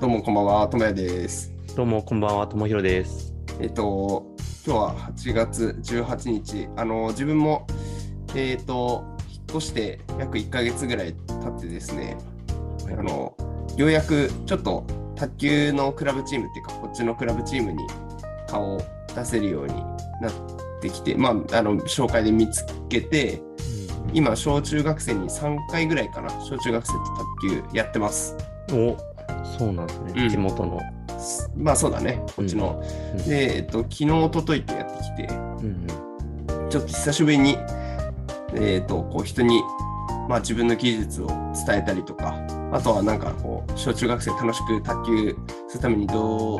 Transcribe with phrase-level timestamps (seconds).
[0.00, 1.52] どうもこんばんは、ともやです。
[1.76, 3.34] どうも、こんばんは、ともひろです。
[3.60, 4.34] えっと、
[4.66, 7.66] 今日は8月18日、あの、自分も、
[8.34, 12.16] えっと、引っ越して約1ヶ月ぐらい経ってですね、
[12.86, 13.36] あの、
[13.76, 14.86] ようやくちょっと
[15.16, 17.86] 卓球のクラブチームっていうか、こっちのクラブチームに
[18.48, 18.82] 顔を
[19.14, 19.74] 出せるように
[20.22, 20.32] なっ
[20.80, 23.42] てきて、まあ、あの、紹介で見つけて、
[24.14, 26.98] 今、小中学生に3回ぐらいかな、小中学生と
[27.50, 28.34] 卓球やってます。
[28.72, 28.96] お、
[29.60, 30.28] そうなんですね、うん。
[30.30, 30.80] 地元の。
[31.54, 32.82] まあそうだね、こっちの。
[33.12, 33.28] うん。
[33.28, 35.86] で、えっと、昨日、一昨日とやってきて、うん
[36.70, 37.56] ちょっと久しぶりに、
[38.54, 39.60] えっと、こう人に、
[40.28, 41.26] まあ自分の技術を
[41.66, 42.36] 伝えたりとか、
[42.72, 45.36] あとはなんかこう、小中学生楽しく卓球
[45.68, 46.58] するためにどう、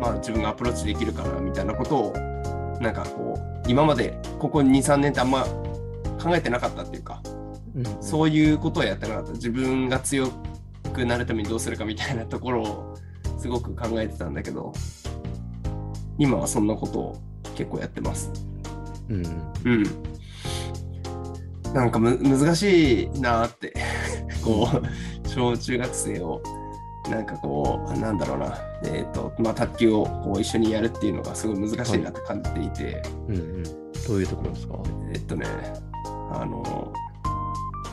[0.00, 2.12] まあ自分がアプローチできるかなみたいなことを、
[2.80, 5.44] なんかこう、今までここ2、3年ってあんま
[6.22, 7.22] 考えてなかったっていうか、
[7.76, 8.02] うんうん。
[8.02, 9.32] そういうことをやってなかった。
[9.32, 10.26] 自分が強
[10.96, 12.94] くなるためにどうするかみたいなところを
[13.38, 14.72] すごく考えてたんだけど、
[16.18, 17.22] 今はそんなことを
[17.54, 18.32] 結構やってます。
[19.10, 19.24] うん。
[19.64, 19.84] うん。
[21.74, 23.74] なんかむ難しいなーって、
[24.42, 26.42] こう、小中学生を、
[27.10, 33.62] なんかこう、なんだろうな、えっ、と、まあ、卓球をこう一緒にやるっていうのがすごい難しいなって感じていて、うんうん。
[33.62, 34.78] どういうところですか？
[35.12, 35.46] えっとね、
[36.32, 36.92] あの、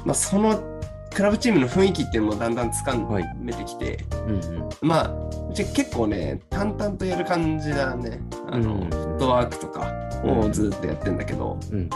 [0.06, 0.73] まあ、その
[1.14, 2.96] クラブチームの雰囲気っていうのもだんだんつか
[3.40, 4.70] めてきて、うんうん。
[4.82, 8.20] まあ、うち結構ね、淡々とやる感じだね。
[8.50, 9.92] あの、うんフットワークとか
[10.24, 11.90] をずっとやってんだけど、うん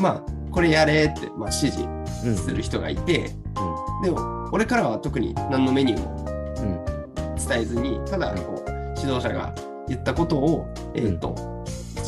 [0.00, 1.80] まあ、これやれって、まあ、指示
[2.24, 3.30] うんする人がいて、
[4.02, 6.24] でも、俺からは特に何のメニューも
[6.58, 6.84] うん。
[7.36, 9.52] 伝えずに、ただ、こう、指導者が
[9.88, 11.34] 言ったことを、えっ、と、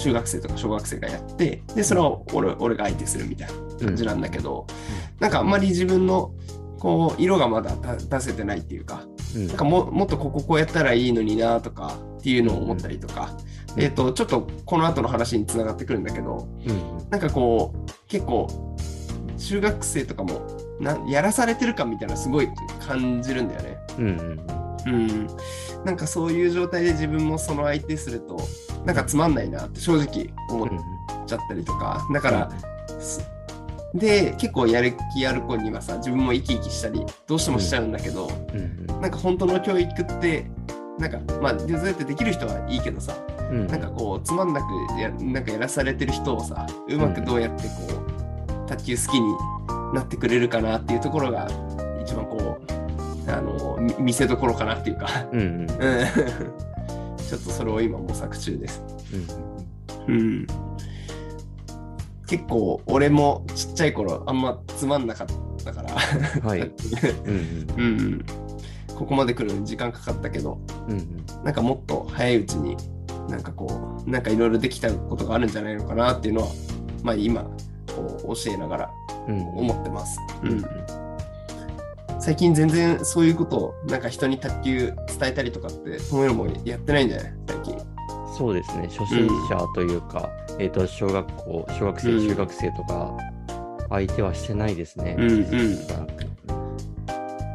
[0.00, 4.66] 中学生とか小学生がやって、で、それを俺俺が相手するみたいな感じなんだけど、
[5.20, 6.32] なんかあんまり自分の、
[6.78, 9.04] こう、色がまだ出出せてないっていうか、
[9.36, 9.46] うん。
[9.46, 13.36] なんかももっとこここうやったらいいのになとかっていうのを思ったりとか、
[13.76, 13.82] うん。
[13.82, 17.10] えっ、と、ちょっとこの後の話につながってくるんだけど、うん。
[17.10, 18.76] なんかこう、結構、
[19.38, 20.40] 中学生とかも
[20.80, 22.48] な、やらされてる感みたいなのすごい
[22.86, 23.78] 感じるんだよね。
[23.98, 25.26] うんうんうん。
[25.84, 28.38] なんかそういう状態で自分もその相手すると、
[28.84, 30.68] なんかつまんないなって正直思っ
[31.26, 32.50] ちゃったりとか、だから、
[32.98, 33.22] す
[33.94, 38.60] で、結構やる気ある子にはさ、自分も生き生きしたり、どうしてもしちゃうんだけど、うん。
[38.60, 39.00] うん。
[39.00, 40.46] なんか本当の教育って、
[40.98, 43.14] なんか、まあ、そうやってできる人はいいけどさ、
[43.50, 43.66] うん。
[43.66, 47.70] なんかこう、つまんなくやなんかやらされてる人をさ、うまくどうやってこ
[48.66, 49.34] う、卓球好きに
[49.94, 51.48] なってくれるかなっていうところが、
[52.02, 52.58] 一番こ
[53.26, 55.66] う、あの、み見せどころかなっていうか、うん
[57.30, 58.82] ちょっとそれを今模索中です。
[60.08, 60.14] うん。
[60.14, 60.46] うん。
[62.30, 65.26] 結構、俺もちっちゃい頃、あんまつまんなかっ
[65.64, 65.90] たから、
[66.48, 66.60] はい。
[67.26, 67.82] うんうん。
[67.82, 67.82] う
[68.12, 68.24] ん、
[68.96, 71.44] ここまで来るのに時間かかったけど、うんうん。
[71.44, 72.76] なんかもっと早いうちに、
[73.28, 76.48] なんかこう、なんかいろいろできたことがあるんじゃないのかなっていうのは、
[77.02, 77.50] まあ今、こ
[78.30, 78.90] う教えながら
[79.26, 80.16] うん思ってます。
[80.44, 80.58] ううん。
[80.58, 80.64] ん、
[82.20, 87.32] 最近全然そういうことを、なんか人に卓球伝えたりとかって、そういうのもやってないんじゃない？
[87.48, 87.78] 最近。
[88.38, 88.88] そうですね。
[88.96, 90.30] 初心者というか、
[90.60, 92.28] えっと小学校小学生うん。
[92.28, 93.16] 中学生とか
[93.88, 95.16] 相手はしてないですね。
[95.18, 95.40] うんうん。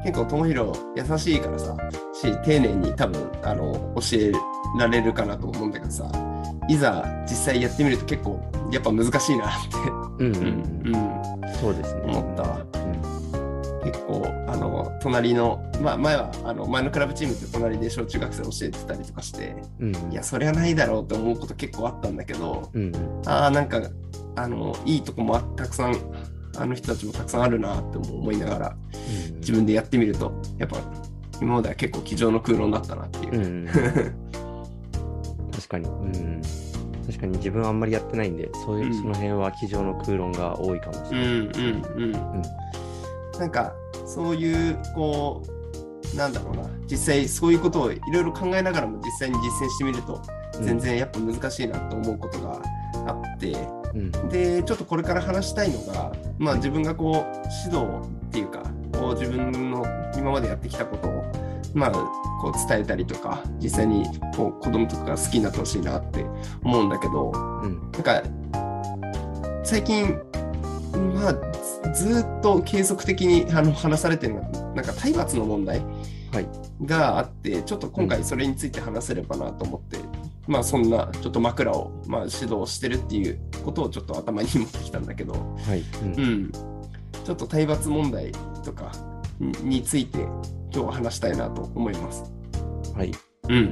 [0.05, 1.75] 結構、ともひろ優しいからさ、
[2.13, 4.31] し、丁寧に多分、あの、教え
[4.77, 6.11] られるかなと思うんだけどさ、
[6.69, 8.39] いざ実際やってみると結構、
[8.71, 9.77] やっぱ難しいなって、
[10.19, 10.81] うんううん。
[10.85, 12.01] うんん、そうですね。
[12.05, 12.54] 思った
[15.05, 19.93] 隣の、まあ、前は、あの、前のクラブチームって隣で小中学生教えてたりとかして、うん。
[20.11, 22.85] いや、そりゃないだろうって思うこと結構あったんだけど、うん。
[22.87, 23.83] うんああ、なんか、
[24.35, 25.95] あの、いいとこもあたくさん、
[26.57, 28.75] あの人たちもたくさんあるなって思いながら、
[29.29, 29.35] うん。
[29.41, 30.77] 自分でやってみると、やっぱ、
[31.39, 33.35] 今までは結構机上の空論だったなっていう。
[33.35, 33.37] う。
[33.47, 33.67] ん。
[35.53, 36.41] 確かに、うん、
[37.05, 38.93] 確かに自分はあんまりやってないんで、そういう、うん。
[38.95, 41.63] その辺は机上の空論が多いかもしうんれない。
[41.63, 42.01] うん。
[42.01, 42.11] うん。
[43.39, 45.43] なんか、そういう、こ
[46.13, 50.21] う、なんだろうな、実際そういうことをいろいろ考えながらも実際に実践してみると、
[50.61, 52.61] 全然やっぱ難しいなと思うことが
[53.07, 53.55] あって、
[53.93, 54.11] うん。
[54.29, 57.87] で、ちょっとこれから話したいのが、まあ自分がこう、指導
[58.27, 58.63] っていうか、
[58.93, 59.85] こう自分の
[60.17, 61.23] 今までやってきたことを、
[61.73, 64.05] まあ、こう伝えたりとか、実際に
[64.35, 66.25] こう子供とかが好きになってほしいなって
[66.63, 67.31] 思うんだけど、
[67.63, 67.91] うん。
[67.91, 68.23] なんか、
[69.63, 70.17] 最近、
[70.97, 71.33] まあ、
[71.93, 75.81] ずずっと継続的にあの話されてるなんか体罰の問題
[76.35, 76.47] はい。
[76.83, 79.97] があって、ちょっと今回それについて話せればなと思って、
[80.47, 85.83] まあそんなちょっと枕を、まあ、指導してるっていうことをちょっと頭に持ってきたんだけど、はい。
[86.03, 88.33] うんうん、ちょっと体罰問題
[88.63, 88.91] とか
[89.39, 92.23] にについて今日は話したいなと思います。
[92.93, 93.11] はい。
[93.47, 93.65] うん。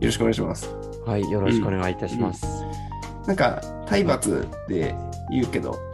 [0.00, 0.68] ろしくお願いします。
[1.04, 1.30] はい。
[1.30, 2.46] よろしくお願いいたします。
[3.26, 4.94] なんか体罰って
[5.30, 5.93] 言うけど、うん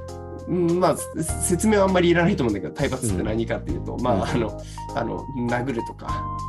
[0.51, 4.23] まあせ説明はあんまりいらないと思うんだけど体罰って何かっていうと、まうん。
[4.23, 4.63] ああの
[4.97, 6.07] あの殴るとか、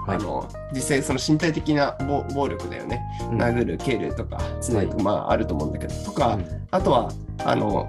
[0.07, 0.17] はい。
[0.17, 3.01] あの実際その身体的な暴暴力だよね、
[3.31, 3.41] うん。
[3.41, 6.67] 殴る蹴るとかつねとか、まああると思うんだけどとか、うん。
[6.71, 7.11] あとは
[7.45, 7.87] あの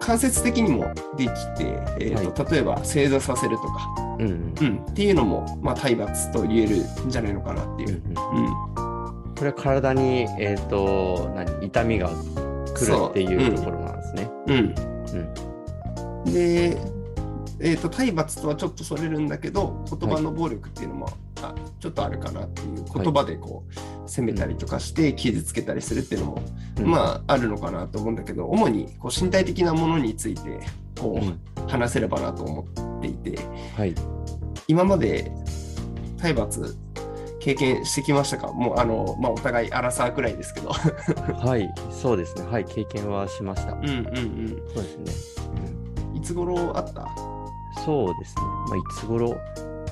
[0.00, 1.64] 間接的にもできて、
[2.00, 4.54] えーと例えば正座させるとか、うん。
[4.60, 6.76] うん、っていうのも、まあ、体罰と言える
[7.06, 8.02] んじゃないのかなってうんいう。
[8.06, 9.34] うんうん。
[9.34, 12.10] これは体に、えっ、と、何、痛みが
[12.74, 14.30] 来るっていうところなんですね。
[14.46, 14.97] うんうん。
[16.24, 16.76] で、
[17.60, 21.08] えー、と体罰とはちょっとそれるんだけど言葉の暴力っていうのも、
[21.42, 23.64] あちょっとあるかなっていう言葉でこ
[24.04, 26.42] う、責めたりとかして傷つけたりするっていうのも、
[26.78, 30.60] うんまああるのかなと思うんだけど主にこう身体的なものについて
[31.00, 33.38] こう、うん話せればなと思っていて
[33.76, 33.94] はい。
[34.68, 35.30] 今まで
[36.16, 36.78] 体罰
[37.40, 38.52] 経験してきましたか？
[38.52, 41.70] もうあの、まあ、お互いアラサーくらいですけどはい。
[41.90, 42.46] そうですね。
[42.46, 42.64] はい。
[42.64, 43.74] 経験はしました。
[43.74, 45.77] うんうんそうですね。
[46.28, 47.08] つ頃あった？
[47.84, 48.42] そうですね。
[48.68, 49.36] まあ、いつ頃、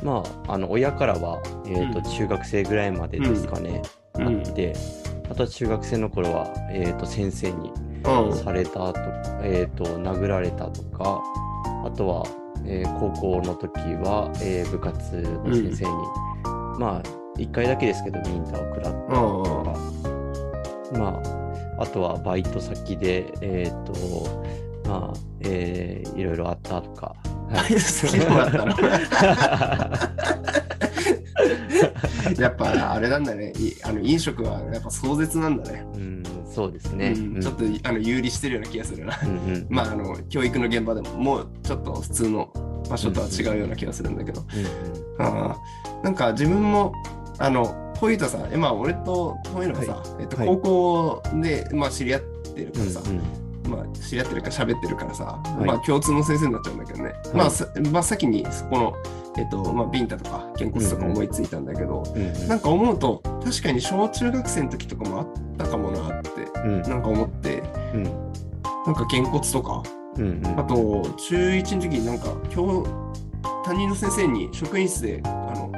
[0.02, 2.04] まあ、あの、親からは、えっ、と、うん。
[2.04, 3.82] 中学生ぐらいまでですかね。
[4.16, 4.28] うん。
[4.28, 4.74] あって、
[5.30, 7.72] あとは中学生の頃は、えっ、と、先生に
[8.04, 8.36] うん。
[8.36, 9.00] されたと、
[9.42, 11.20] えっ、と、殴られたとか、
[11.84, 12.26] あとは、
[12.64, 15.90] えー高校の時は、えー部活の先生に、
[16.78, 17.08] まあ、
[17.38, 19.64] 一回だけですけど、ビンタを食らったと
[20.92, 21.22] か、ま
[21.78, 23.92] あ、あとはバイト先で、えっ、と、
[24.86, 27.14] まあ、えーいろいろあったとか。
[27.52, 28.74] ったの。
[32.38, 33.52] やっぱあれなんだね。
[33.58, 37.14] いあの飲食はやっぱ壮絶なんだね、うん、そうですね。
[37.16, 39.18] うんちょっとあの有利してるような気がするな。
[39.22, 39.66] うんうん。
[39.68, 42.50] まああの教育の現場でももうちょっと普通の
[42.88, 44.40] 場所とは違うような気がするんだけど、
[45.18, 46.92] うんあーなんか自分も
[47.38, 50.46] あのこういうとさ今俺とこういうのがさ、えっと、はい。
[50.46, 55.64] 高校で、まあ、知り合ってるからさ、うんまあ、知り合ってるか喋ってるからさ、い。
[55.64, 57.36] まあ共通の先生になっちゃうんだけどね、い。
[57.36, 58.94] まあさ真っ先にそこの、
[59.36, 65.26] えっとまあ、ビンタとかげんこつとか思いついたんだけど、うんうんなんか思うと確かに小中学生の時とかもあっ
[65.58, 66.30] たかもなって
[66.64, 66.82] うん。
[66.82, 67.62] なんか思って
[67.94, 68.02] うん。
[68.86, 69.82] なんかげんこつとか
[70.16, 70.58] うんうん。
[70.58, 72.88] あと中1の時になんか今日
[73.64, 75.72] 担任の先生に職員室であの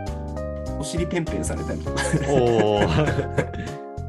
[0.78, 2.00] お尻ペンペンされたりとか。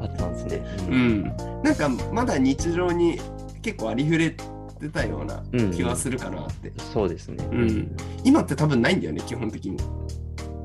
[0.00, 0.62] あったんですね。
[0.88, 0.94] う。
[0.94, 1.22] ん。
[1.62, 3.20] なんかまだ日常に
[3.62, 4.44] 結構ありふれて
[4.92, 5.42] たような
[5.72, 7.46] 気はするかなって、そうですね。
[7.50, 7.96] うん。
[8.24, 9.76] 今って多分ないんだよね基本的に。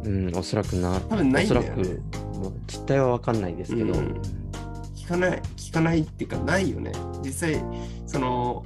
[0.03, 0.99] うん、おそらくな。
[1.01, 1.97] 多分ないんだよね。
[2.67, 3.93] 実態はわかんないですけど。
[3.93, 4.21] うん。
[4.95, 6.91] 聞かない聞かないっていうかないよね。
[7.23, 7.63] 実際
[8.07, 8.65] その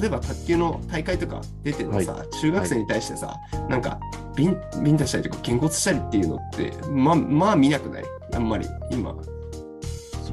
[0.00, 3.36] 例えば卓球の大会とか出てもさ、中学生に対してさ
[3.68, 4.00] なんか
[4.34, 8.04] ビンビンタしたりとかげんこつしたりっていうのってまあまあ見なくない？
[8.32, 9.14] あんまり今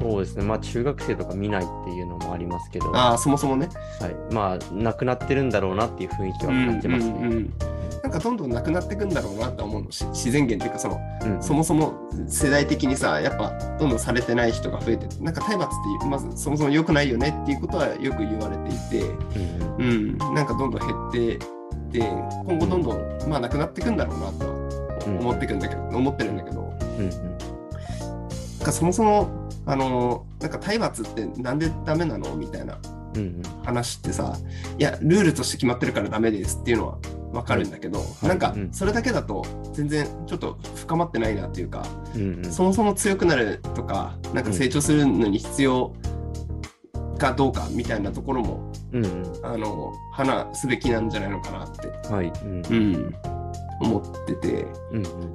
[0.00, 0.44] そうですね。
[0.44, 3.68] まあ、中学生とか見ないっていうのもありますけど、はああそもそもね。
[4.30, 4.34] い。
[4.34, 7.12] まあ、なくなってるんだろうなっていう雰囲気は感じますね。
[7.12, 7.54] うんうんうん。
[8.02, 9.92] なんかどんどんなくなっていくんだろうなと思うの。
[9.92, 11.42] し自然源っていうかそのうん。
[11.42, 11.92] そもそも
[12.26, 19.06] 世代的にさやっぱどんどんされてない人が増えてなんか体罰ってまずそもそも良くないよねっていうことはよく言われていて、
[19.78, 24.62] うんうん、なんかどんどん減ってって今後どんどん、まあなくなっていくんだろうなとは
[25.06, 26.60] うん思ってくんだけど、思ってるんだけど。
[26.98, 27.10] うん。
[27.10, 27.16] な
[28.64, 32.34] んかそもそもあのなんか体罰ってなんでダメなの？
[32.36, 32.78] みたいな
[33.14, 33.42] うんうん。
[33.64, 34.36] 話ってさ
[34.78, 36.98] いやルールとして決まってるからダメですっていうのは
[37.32, 38.26] 分かるんだけど、い。
[38.26, 38.72] なんかうん。
[38.72, 42.52] それだけだと全然ちょっと深まってないなっていうか、うんうん。
[42.52, 45.94] そもそも強くなるとかなんか成長するのに必要
[47.18, 49.46] かどうかみたいなところもうんうん。
[49.46, 52.32] あの話すべきなんじゃないのかなって、はい。
[52.44, 52.62] うん。
[52.66, 53.14] うん、
[53.80, 54.66] 思ってて。
[54.90, 55.32] うんうん。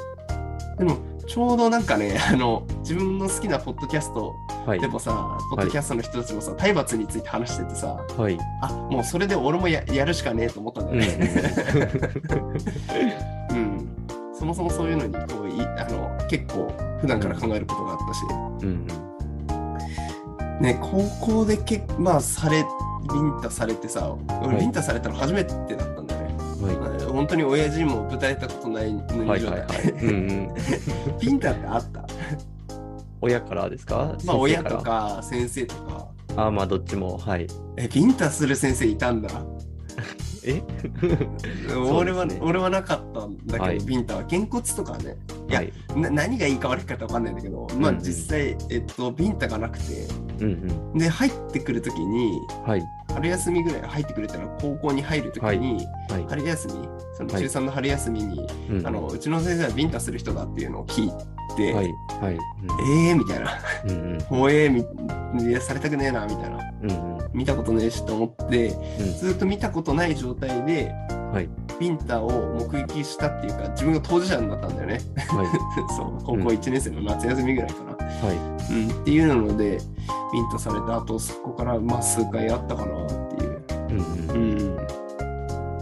[0.77, 4.33] でもちょうどなんかね あの自分の好きなポッドキャスト
[4.65, 4.79] はい。
[4.79, 4.87] で。
[4.87, 8.37] もさ、ポッドキャストの人たちもさ体罰について話しててさはい。
[8.61, 11.53] あもうそれで俺もややるしかねえと思ったんだよね。
[13.51, 13.89] うん、
[14.37, 18.21] そもそもそういうのにこういあの結構普段から考えることがあったし、
[18.63, 18.87] うん
[20.61, 22.65] ね、高校でけまあされ
[23.13, 24.57] ビンタされてさ俺はい。
[24.59, 26.06] ビンタされたの初めてだったんだ
[27.17, 29.19] 本当に親父にもぶたれたことないのい。
[29.19, 29.89] にはいはいはい。
[29.89, 30.49] うんうん。
[31.19, 32.05] ビンタってあった？
[33.21, 34.15] 親からですか？
[34.23, 36.07] まあ親とか先生とか。
[36.35, 37.17] あまあどっちも。
[37.17, 37.47] はい。
[37.75, 39.29] え、ビンタする先生いたんだ。
[40.47, 40.63] え？
[41.75, 44.23] 俺は、ね俺はなかったんだけど、はいビンタは。
[44.23, 45.17] げんこつとかね。
[45.49, 45.73] いやはい。
[45.95, 50.07] な何がいいか悪いかわかんないんだけど、まあうんうん実際、えっと、ビンタがなくて、
[50.39, 50.97] うんうん。
[50.97, 52.83] で、入ってくるときに、はい。
[53.13, 56.25] 春休みぐらい入ってくるってのは高校に入るときに、はい。
[56.27, 56.73] 春休み、
[57.13, 61.25] そのはい中3の春休みに、うんあのうちの先生はビンタする人だっていうのを聞いて、
[61.73, 61.95] はい。
[62.21, 62.37] はい。
[63.07, 63.51] えーみたいな、
[63.85, 63.91] うん。
[63.91, 64.19] うんうん。
[64.29, 64.85] ほえー
[65.33, 67.17] みいやされたくねえなみたいな、うんうん。
[67.33, 68.67] 見たことねえしと思って、
[68.99, 70.91] うんずっと見たことない状態で、
[71.33, 71.49] はい。
[71.79, 72.29] ビンタを
[72.71, 75.01] 目撃したっていうか、自分が当事者になったんだよね。
[75.27, 75.47] はい。
[75.95, 77.91] そう、高校1年生の夏休みぐらいかな。
[77.91, 79.77] はうん、っていうので、
[80.33, 83.51] ビンタされた後、そこからまあ数回あったかなっていう。
[83.51, 83.93] い。
[83.93, 84.57] うんううん。
[84.75, 84.77] ん。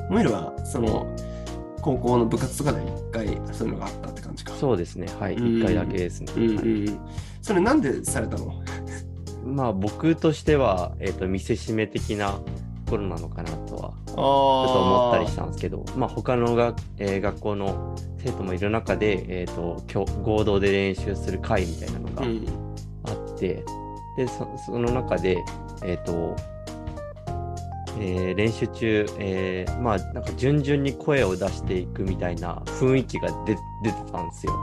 [0.10, 1.06] モエルは、その、
[1.86, 4.54] 高校の部活とかで一回そういうのがあったって感じか。
[4.56, 5.08] そうですね。
[5.20, 5.36] はい。
[5.36, 6.34] うん一回だけですね。
[6.36, 7.00] うんうはいんうん。
[7.44, 8.56] それなんでされたの？
[9.46, 12.40] まあ僕としては、えっ、と、見せしめ的なと
[12.90, 22.46] ころなのかなとは、あちょっと思ったりしたんですけど、まあ他のが、えー学校の生徒もいる中で、えっ、と、今日合同で練習する会みたいなのがうん。
[23.04, 23.64] あって、
[24.18, 25.38] で、そその中で、
[25.84, 26.36] えっ、と、
[28.00, 34.54] えー練習中、えーまあなんか順々に声を出していくみたいな雰囲気が出出てたんですよ。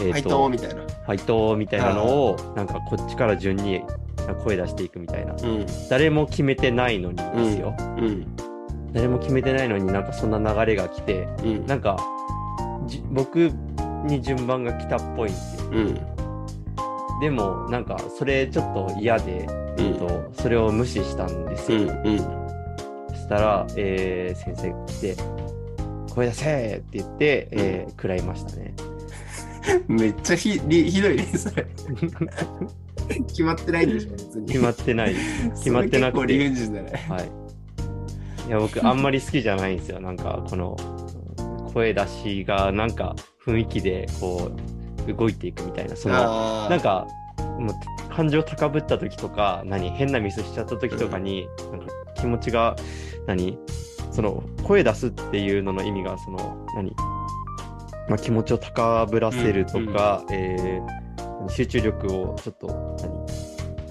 [0.00, 0.82] え配ーと当みたいな。
[1.06, 3.82] 配当みたいなのをなんかこっちから順に
[4.44, 5.66] 声出していくみたいなうん。
[5.88, 8.26] 誰も決めてないのにですよ、うん。
[8.92, 11.66] 誰も決めてないのになんかそんな流れが来てうん。
[11.66, 11.96] なんか
[12.86, 13.50] じ僕
[14.04, 16.00] に順番が来たっぽいんですようん。
[17.20, 19.46] でもなんかそれちょっと嫌で、
[19.78, 21.78] うんえっとそれを無視したんですよ、
[23.26, 25.16] したら、えー先生が来て
[26.14, 28.74] 「声出せ!」って言って、えー食らいましたね
[29.88, 31.66] めっちゃひりひどいね、それ。
[33.28, 34.46] 決まってないんでしょ、別に。
[34.46, 35.14] 決まってない
[35.56, 37.06] 決まってなくて理不尽だね。
[37.08, 37.28] はい。
[38.48, 40.00] いや、僕、あんまり好きじゃないんですよ。
[40.00, 40.76] なんか、この、
[41.74, 43.14] 声出しが、なんか、
[43.44, 44.50] 雰囲気で、こ
[45.08, 47.06] う、動いていくみたいな、その、なん、か、
[47.58, 51.86] もう、感情高ぶった時とか、何、変なミスしちゃった時とかに、なんか、
[52.16, 52.76] 気持ちが、
[53.26, 53.58] 何、
[54.10, 56.94] その、声出すっていうのの意味が、その、何、
[58.08, 61.06] まあ、気持ちを高ぶらせるとか、えー
[61.48, 62.66] 集中力をちょっと、
[63.00, 63.26] 何、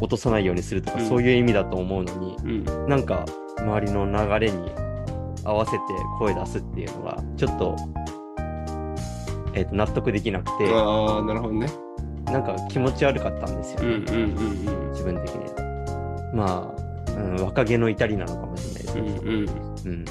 [0.01, 1.07] 落とさないようにするとか、うん。
[1.07, 2.47] そういう意味だと思うのに、う
[2.85, 2.89] ん。
[2.89, 3.25] なんか
[3.59, 4.71] 周りの流れに
[5.45, 5.77] 合わせて
[6.19, 7.75] 声出すっていうのがちょっと,、
[9.53, 11.67] えーと納得できなくてああ、なるほどね。
[12.25, 14.89] なんか気持ち悪かったんですよ、うんうんうん。
[14.91, 15.45] 自分的に。
[16.33, 16.81] まあ、
[17.15, 19.05] うん、若気の至りなのかもしれないですうん。
[19.05, 19.45] ね、うんうん。
[19.85, 20.05] うん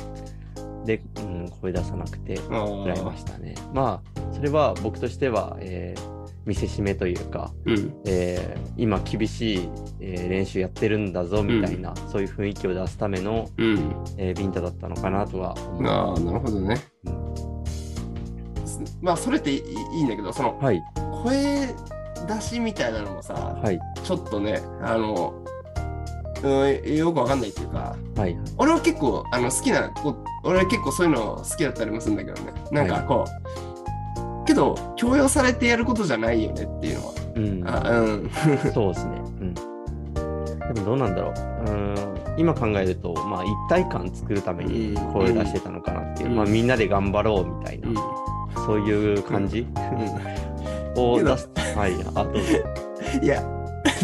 [0.84, 3.16] で、うん、声出さなくてあ食らいまあ。
[3.16, 6.14] したねまあそれは僕としては、えー
[6.46, 7.94] 見せしめというか、うん。
[8.04, 9.68] えー今厳しい、
[10.00, 13.94] えー練習やってるんだぞみたいな、そういう雰囲気を出すための、うん。
[14.18, 16.22] えービンタだったのかなとは思いああ、ます。
[16.24, 16.76] なるほどね。
[17.06, 17.14] うん
[19.00, 19.58] まあ、それっていい
[19.96, 20.82] いいんだけど、その、はい、
[21.22, 21.68] 声
[22.26, 25.43] 出しみたいなのもさ、はい、ちょっとね、あの、
[26.44, 29.90] うん、よくわかんないっていうか、はい、俺は結構あの好きな
[30.42, 32.52] 俺は結構そういうの好きだったりもするんだけどね。
[32.70, 37.14] なんかこう、けど強要されてやることじゃないよねっていうのは。
[37.34, 38.30] うん、あうん。
[38.72, 39.22] そうですね。
[39.40, 39.54] うん。
[39.54, 41.32] でもどうなんだろ
[41.66, 41.70] う。
[41.70, 41.94] うん、
[42.36, 45.12] 今考えると、まあ、一体感作るためにうん。
[45.12, 46.36] 声出してたのかなっていう、うん。
[46.36, 47.96] まあ、みんなで頑張ろうみたいな、うん。
[48.66, 49.66] そういう感じ、
[50.96, 51.48] を出す。
[51.74, 52.40] はい、あ、どうぞ。
[53.22, 53.42] いや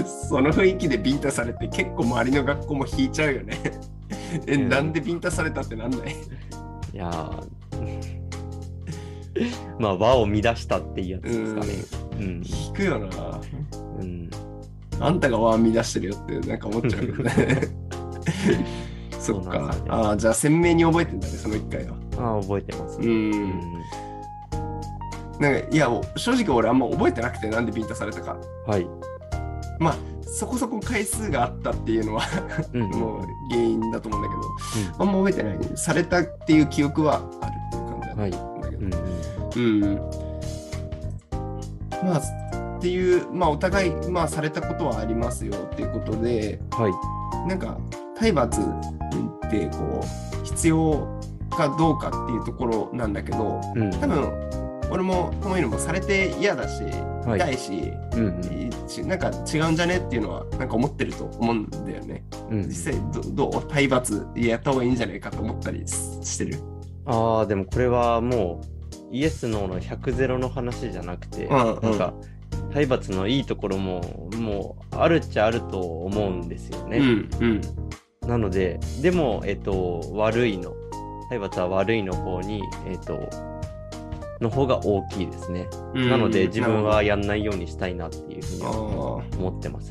[0.04, 3.58] その雰囲気でビンタされて結構周りの学校も引いちゃうよね。
[4.46, 4.68] え、うん。
[4.68, 6.00] なんでビンタされたってなんない？
[6.92, 7.46] いやー。
[9.78, 11.66] まあ、輪を乱したっていうやつですかね。
[12.18, 12.42] うん。
[12.44, 13.40] 引くよな。
[14.00, 14.30] うん。
[14.98, 17.32] あんたがワン乱してるよってなんか思っちゃうけどね。
[19.18, 19.58] そっか。
[19.58, 19.68] ね。
[19.88, 21.96] ああじゃあ鮮明に覚えてんだねその一回は。
[22.18, 22.98] ああ、覚えてます。
[22.98, 23.06] うね。
[23.06, 23.62] うんん。
[25.38, 28.36] なんかいや正直俺あんま覚えてなくてなんでビンタされたか。
[28.66, 28.86] はい。
[29.80, 32.22] まあそこそこ回数があったっていうのは
[32.72, 32.82] うん。
[32.96, 33.20] もう
[33.50, 38.30] 原因だと思うんだけどあんま覚えてないされたっていう記憶はあるっていう感じだったはい。
[38.30, 38.86] んだけど
[39.56, 39.82] うん。
[39.82, 39.94] うん、
[42.04, 47.48] まあっていうまあお互いまあされたことはありますよっていうことではい。
[47.48, 47.78] なんか
[48.18, 48.64] 体罰っ
[49.50, 51.08] てこう必要
[51.50, 53.90] かどうかっていうところなんだけどうん。
[53.90, 54.30] 多分
[54.92, 56.82] 俺もこういうのもされて嫌だし、
[57.26, 58.69] はい痛いしうんうん。
[58.90, 62.24] しなんか違うんじゃねっていうのはなんか思ってると思うんだよね。
[62.50, 62.62] うん。
[62.66, 66.58] 実際どどう体罰やった方がいいんじゃないかと思ったりししてる。
[67.06, 72.14] ああ、でもこれはもう、イエス・ノーの100ゼロの話じゃなくて、うんうんなんか、
[72.72, 76.98] 体罰のいいところも、もう、あるっちゃあると思うんですよね。
[76.98, 77.60] うんうん
[78.26, 80.74] なので、でも、えっと、悪いの、
[81.30, 83.28] 体罰は悪いの方に、えっと、
[84.40, 85.68] の方が大きいですね。
[85.94, 89.90] うんなので、自分はやんないようにしたいなっていうふうに思ってます。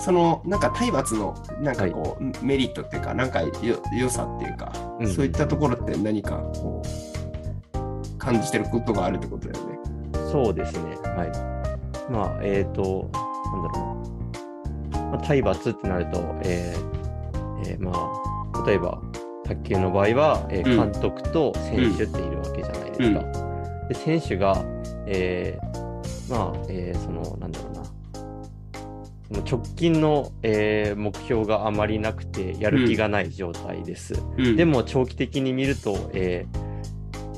[0.00, 3.52] そのなんか体罰のなんかこう、メリットっていうかなんかよ
[3.96, 9.78] 良さっていうか、うんそういったところって何かこう感じてることがあるってことだよね。
[10.30, 10.96] そうですね。
[11.04, 12.12] はい。
[12.12, 13.10] まあ、えっ、と、
[13.52, 13.98] なんだろ
[14.90, 15.00] うな。
[15.10, 19.00] まあ、体罰ってなると、えーえーまあ、例えば、
[19.44, 22.61] 卓球の場合は、えーうん監督と選手っているわけ
[22.98, 23.86] ないですか。
[23.88, 24.64] で、選手が、
[25.06, 27.82] えーまあ、えーその、なんだろうな。
[29.50, 34.14] 直近の、えー目標があまりなくて、やる気がない状態です。
[34.36, 36.58] うんでも長期的に見ると、えー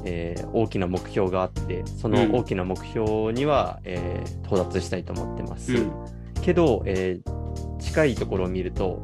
[0.05, 5.73] えー大きな目標があってその大きな目標には、えー到達したいと思ってます。
[5.75, 5.93] うん
[6.43, 9.03] けど、えー近いところを見ると,、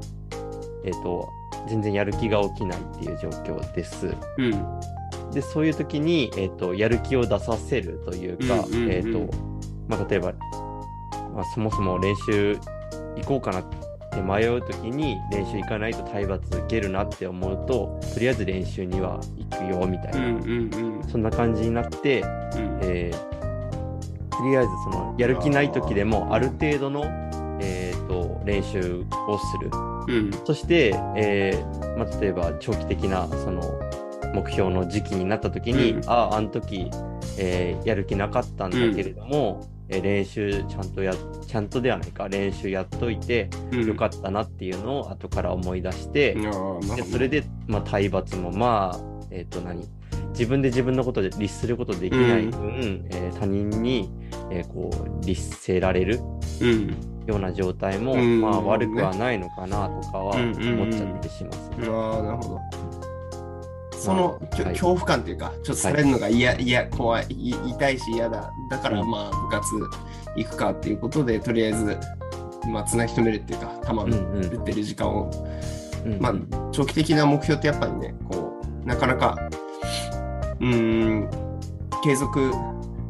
[0.85, 1.28] えー、と
[1.69, 4.09] 全然やる気が起きないっていう状況です。
[4.38, 4.64] うん
[5.32, 8.90] でそういう時に、えー、とやる気を出させるというか、うんうんうん。
[8.90, 9.34] えーと
[9.88, 10.32] まあ、例えば、
[11.34, 12.58] まあ、そもそも練習
[13.16, 13.64] 行こうかなっ
[14.12, 22.78] て迷う時に練習行かないと体罰受けるなって思うととりあえず練習には行くよみたいな、うんうんそんな感じになって、うん。
[22.82, 23.40] えー
[24.40, 27.04] とりあえずそのやる気ない時でもある程度の、
[27.60, 29.70] えー、と練習をする。
[30.08, 30.30] うん。
[30.46, 33.60] そして、えーまあ、例えば長期的なその
[34.34, 36.08] 目標の時期になった時に、うん。
[36.10, 36.90] あああの時、
[37.38, 41.14] えーやる気なかったんだけれども、えー練習ちゃんとや
[41.46, 43.87] ちゃんとではないか練習やっといてうん。
[43.87, 49.88] よかったなっていうのを後から思い出して、でそれで、まあ、体罰もまあえっ、と何
[50.30, 54.10] 自分で自分のことで律することできない分、えー他人に、
[54.50, 56.20] えーこう律せられる
[56.60, 56.96] うん。
[57.26, 58.40] ような状態も、うん。
[58.40, 60.80] まあ悪くはないのかなとかはうんうんうん。
[60.82, 61.88] 思っちゃってしますね。
[61.88, 62.60] ああ、なるほど。
[64.00, 64.73] その、きょはい。
[64.73, 68.50] 恐怖感っていうか、ちょっとされるのが嫌、嫌、怖い、い痛いし嫌だ。
[68.71, 69.11] だから、うん。
[69.11, 69.66] まあ、部活
[70.37, 71.99] 行くかっていうことで、とりあえず、
[72.73, 74.45] まあ、つなぎ止めるっていうか、球うんうん。
[74.45, 75.30] 打ってる時間を、
[76.07, 76.35] うんまあ、
[76.73, 79.37] 長期的な目標ってやっぱりね、こう、なかなか、
[80.61, 81.30] うーん、
[82.02, 82.52] 継続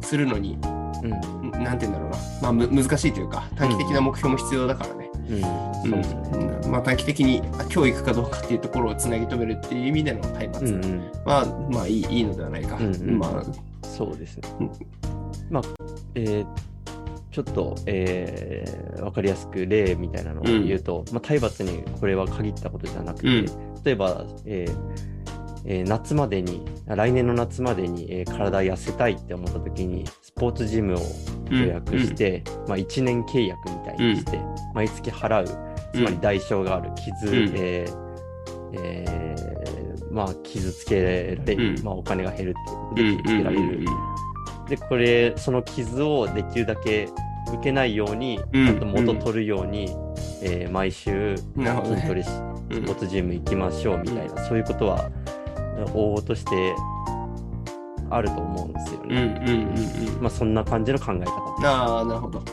[0.01, 0.57] するのに、
[1.03, 1.51] うん。
[1.57, 4.95] んなんて言うんだろうな、まあ、む難しいというか、短期的な目標も必要だからね。
[4.95, 5.00] うんそ
[5.35, 6.71] うん。
[6.71, 11.11] まあ、短期的にあ今日行くかどうかっていうところをつなぎ止めるっていう意味での体罰うんうん。
[11.25, 12.77] は、まあいいいいのではないか。
[12.77, 13.19] うんうん。
[13.19, 14.49] まあ、そうですね。
[14.59, 14.71] うん。
[15.49, 15.63] まあ、
[16.15, 16.47] えー
[17.31, 23.45] ちょっと、えー、わかりやすく例みたいなのを言うと、まあ、体罰にこれは限ったことじゃなくて、うん。
[23.85, 24.75] 例えば、えー
[25.63, 30.99] えー夏までに、来年の夏までに、えー体痩せたいって思った時に、スポーツジムを
[31.51, 34.37] 予約して、まあ、1年契約みたいにして、
[34.73, 35.45] 毎月払う、
[35.93, 37.51] つまり代償がある傷、うん。
[37.55, 38.11] えー
[38.73, 41.83] えーまあ、傷つけられる、うん。
[41.83, 43.85] まあ、お金が減るっていうことうんで傷つけられる。
[44.69, 47.07] で、これ、その傷をできるだけ
[47.47, 48.65] 受けないように、うん。
[48.65, 49.89] ちゃんと元取るように、
[50.43, 51.95] えー毎週なるほどね。
[51.97, 52.75] 筋トレし、うん。
[52.75, 55.09] スポーツジム行きましょうみたいな、そういうことは、
[55.93, 56.73] 往々として
[58.09, 59.41] あると思うんですようんうんね。
[59.45, 60.21] うんうん。
[60.21, 61.27] まあ、そんな感じの考え方です。
[61.67, 62.43] ああ、なるほど。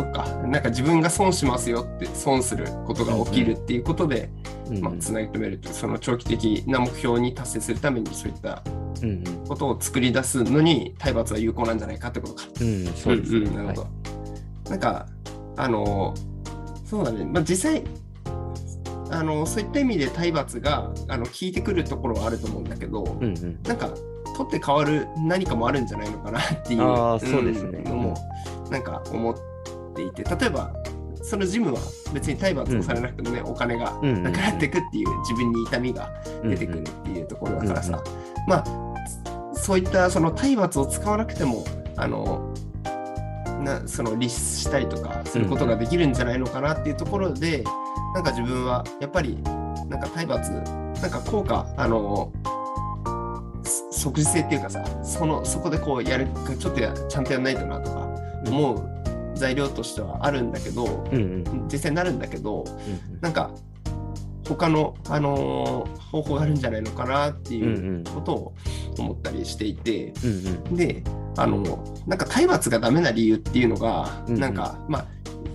[0.00, 0.24] そっか。
[0.46, 4.30] なんか自分が損しますよって、損することが起きるっていうことで、
[4.70, 8.62] うんまあ、つなぎ止めるという、その長期的な目標に達成するために、そういった
[9.02, 9.24] うんうん。
[9.46, 12.44] ことを作り出すのに、体罰は有効なんじゃないかってことか。
[12.60, 13.40] うん、そうですね。
[13.40, 13.86] んんなるほど。
[14.70, 15.06] なんか、
[15.56, 16.14] あの、
[16.84, 17.84] そうだね、まあ、実際、
[19.12, 23.62] あのそういった意味で体罰があの効いてくるところはあると思うんだけど、はいうんうん。
[23.64, 23.90] なんか、
[24.36, 26.80] 取って変わる何かもあるんじゃないのかなっていう。
[27.20, 27.80] そうですね。
[27.80, 28.14] んのも、
[28.70, 29.34] なんか思っ
[29.94, 30.72] ていて、例えば、
[31.22, 31.80] そのジムは
[32.12, 34.22] 別に体罰をされなくてもね、お金がうんうんうん。
[34.24, 36.10] なくなっていくっていう自分に痛みが
[36.42, 38.90] 出てくるっていうところだからさ、うんまあ
[39.54, 41.64] そういったその体罰を使わなくても
[41.96, 42.54] あの
[43.62, 47.62] なその律したりとかすることができるんじゃないのかなっていうところで、
[48.14, 49.36] なんか自分はやっぱり
[49.88, 52.32] なんか体罰なんか効果あの
[53.62, 58.08] そ即時性っていうかさそのそこでこうやるちょっとやちゃんとやんないとなとか
[58.46, 58.99] 思う
[59.34, 61.68] 材料としてはあるんだけど、うんうん。
[61.70, 63.50] 実際になるんだけど、うんなんか
[64.48, 68.04] 他の、あのー方法があるんじゃないのかなってうんういうん。
[68.04, 68.54] ことを
[68.98, 70.76] 思ったりしていて、うんうん。
[70.76, 71.04] で
[71.36, 71.62] あの
[72.06, 74.40] なんか体罰がダメな理由っていうのが、うんうん。
[74.40, 75.06] なんかまあ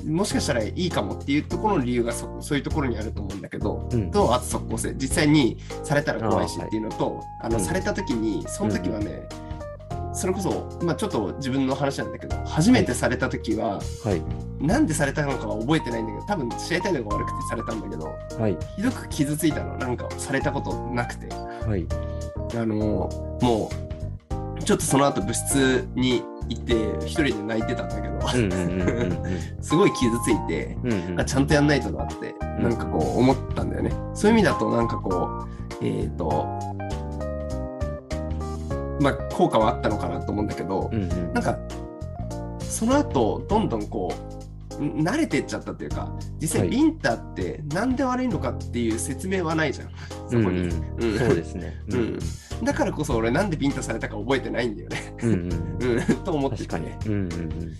[0.07, 4.11] もしかしたらいいかもっていうところの理由がそそういうところにあると思うんだけど、うん。
[4.11, 4.93] とあと即効性。
[4.97, 7.63] 実際にされたら怖いしっていうのとあの、うん。
[7.65, 9.27] された時にその時はね、
[10.15, 14.65] それこそ、まあ、ちょっと自分の話なんだけど初めてされた時は、はい。
[14.65, 18.05] なんでされたのかは覚えてないんだけど多分試合態度が悪くてされたんだけど
[18.39, 18.57] はい。
[18.77, 21.27] ひどく傷ついたのなんかされたことなくて。
[21.27, 21.85] はい。
[22.57, 22.75] あの
[23.41, 23.69] も
[24.59, 26.73] うちょっとその後部室に行って
[27.05, 28.15] 一人で泣いてたんだけど、
[29.61, 31.25] すごい傷ついて、うんうん。
[31.25, 33.91] ちゃんとやんないとなってなんかこう思ったんだよね。
[34.13, 35.45] そういう意味だとなんかこ
[35.81, 36.74] うえっ、と
[39.01, 41.33] まあ効果はあったのかなと思うんだけど、うんうん。
[41.33, 41.57] なんか
[42.59, 44.13] その後どんどんこ
[44.79, 46.69] うん慣れてっちゃったっていうか実際はい。
[46.69, 49.89] ビンタってなんで悪いのかっていう説明はないじゃん。
[50.29, 51.11] そこに、うんうん。
[51.11, 51.19] うん。
[51.19, 51.75] そうですね。
[51.91, 52.19] うん
[52.63, 55.97] だからこそ俺なんでビンタされたか覚えてないんだよね、うんうん。
[55.99, 56.65] うん、と思ってて。
[56.67, 56.95] 確かに。
[57.05, 57.73] うんうん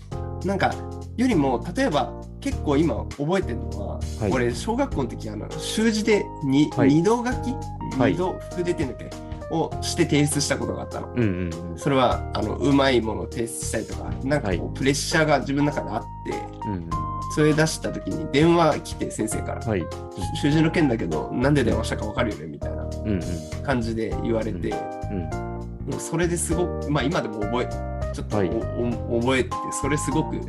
[0.44, 0.72] なんか
[1.16, 4.30] よりも例えば結構今覚えてるのは、はい。
[4.30, 6.88] 俺小学校の時あの習字でに、はい。
[6.90, 7.52] 二度書き？
[7.98, 8.12] はい。
[8.12, 9.10] 二度服出てんだっけ？
[9.50, 11.12] をして提出したことがあったの。
[11.14, 11.78] うんうんうん。
[11.78, 16.90] それはあのうまいものを提出したりとかなんかこう、はプレッシャーが自分の中であってうん
[17.34, 19.86] それ出した時に電話来て先生からうんはい。
[20.40, 22.86] 「習字の件だけどなんで電話したか分かるよね」みたいな
[23.62, 24.70] 感じで言われて、
[25.10, 25.56] うん
[25.86, 27.66] もうそれですごくまあ今でも覚え
[28.12, 28.50] ちょっとお、はい。
[29.08, 30.40] お覚えててそれすごく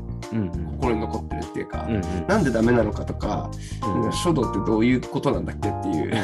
[0.79, 2.27] 心に残ってるっていうか、うんうん。
[2.27, 3.49] なんでダメなのかとか、
[3.83, 6.15] うん書道ってどういうことなんだっけっていう、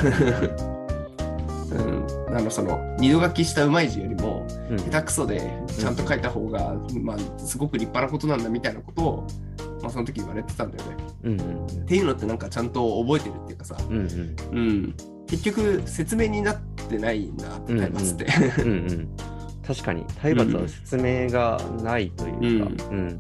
[1.71, 4.77] うん、 あのその二度書きしたうまい字よりもうん。
[4.77, 9.27] 下手くそでちゃんと書いた方が、まあ、すごく立派なことなんだみたいなことを、
[9.81, 10.97] まあ、その時言われてたんだよね。
[11.23, 14.35] うんうんっていうのってなんかちゃんと覚えてるっていうかさ、うんうん。
[14.51, 14.95] うん、
[15.27, 16.55] 結局説明になっ
[16.89, 17.75] てないんだって。
[17.75, 18.25] 体罰って。
[18.63, 19.09] うんうん
[19.65, 20.05] 確かに。
[20.21, 23.19] 体罰は説明がないというか、うん。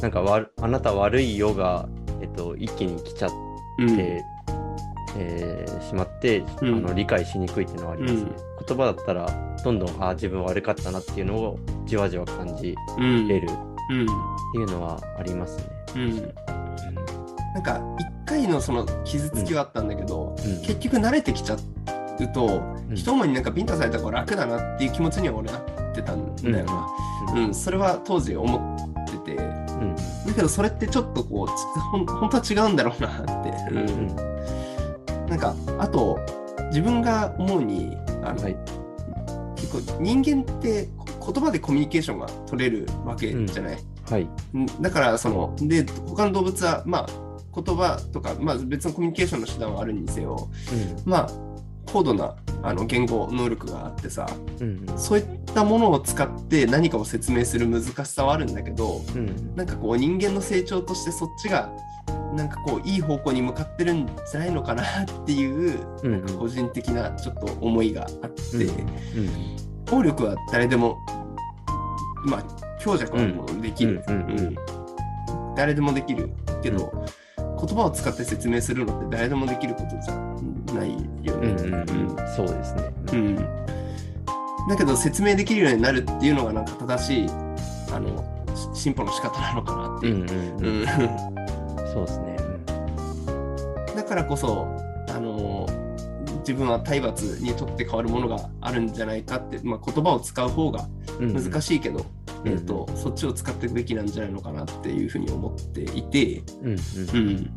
[0.00, 1.86] なんかわあなた悪いよが、
[2.20, 3.30] えっと、一気に来ちゃっ
[3.78, 3.96] うん。
[3.96, 4.24] て、
[5.18, 6.74] えーしまって、うん。
[6.76, 8.51] あの理解しにくいっていうのはありますね。
[8.66, 9.26] 言葉だったら
[9.64, 13.28] どんどんあ自分悪かったなっていうのをじわじわ感じうん。
[13.28, 13.46] れる。
[13.48, 13.50] っ
[13.90, 14.06] うん。
[14.06, 15.64] ていうのはありますね。
[15.96, 16.34] うん。
[17.54, 20.60] なんか一回のその傷つきはあったんだけど、うん。
[20.62, 22.96] 結局慣れてきちゃうと、うん。
[22.96, 25.62] 一思いになんかビンタされた方が楽だなっていう気持ちには俺なっ
[25.94, 26.86] てたんだよな。
[27.34, 27.44] うん。
[27.46, 29.44] うん、それは当時思ってて、だ
[29.74, 30.34] うん。
[30.34, 33.50] けどそれってちょっとこう、つほん本当は違うんだろうなって。
[33.70, 33.82] うんう
[35.24, 35.26] ん。
[35.28, 36.18] なんか、あと、
[36.68, 38.56] 自分が思うに、あの、はい。
[39.56, 40.88] 結構人間って
[41.20, 43.78] こ言葉でコミュニケーションが取れるわけじゃない。
[44.10, 44.28] はい。
[44.56, 47.06] んだからそので他の動物はまあ
[47.54, 50.48] 言葉とか、まあ、別のコミュニケーションの手段はあるにせよ
[51.04, 51.30] まあ
[51.86, 54.26] 高度なあの言語能力があってさ
[54.60, 54.98] うんうん。
[54.98, 59.54] そういったものを使って何かを説明する難しさはあるんだけどうん。
[59.54, 61.70] なんかこう人間の成長としてそっちが
[62.32, 70.98] なんかこういい方向に向かってるんじゃないのかなっていううんなんか個人的なちょっと思いがあって、うんうん効力は誰でも
[72.24, 72.44] まあ
[72.80, 74.02] 強弱はもうできる、
[75.54, 76.30] 誰でもできる
[76.62, 77.04] けど、
[77.36, 80.14] 言葉を使って説明するのって誰でもできることじゃ
[80.74, 80.92] ない
[81.24, 81.48] よね。
[81.48, 82.34] うんうんうん。
[82.34, 82.92] そうですね。
[83.12, 83.36] うん。
[84.68, 87.26] だけど説明できるようになるっていうのがなんか正しい
[87.92, 88.24] あの
[88.74, 90.14] し進歩の仕方なのかなっていう。
[90.14, 91.36] うんうんうん。
[91.36, 91.41] うん
[91.92, 92.36] そうですね。
[93.94, 94.66] だからこそ
[95.08, 95.66] あの
[96.40, 100.88] 自分は体罰にとって変わるものがあるんじゃないかって、まあ、言葉を使う方が
[101.20, 101.34] うん。
[101.34, 102.06] 難しいけど、
[102.44, 102.52] うん。
[102.52, 106.76] えーとそっちを使っていくべきなんじゃないのかなっていうふうに思っていて、うんうん。
[106.76, 107.50] うん、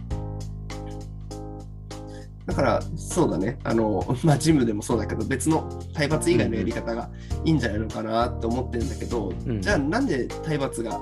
[2.45, 3.57] だからそうだね。
[3.63, 7.09] あの、まあ、ジムでもそうだけど別の体罰以外のやり方が
[7.43, 9.61] いいんじゃないのかなって思ってるんだけど、うん。
[9.61, 10.99] じゃあなんで体罰が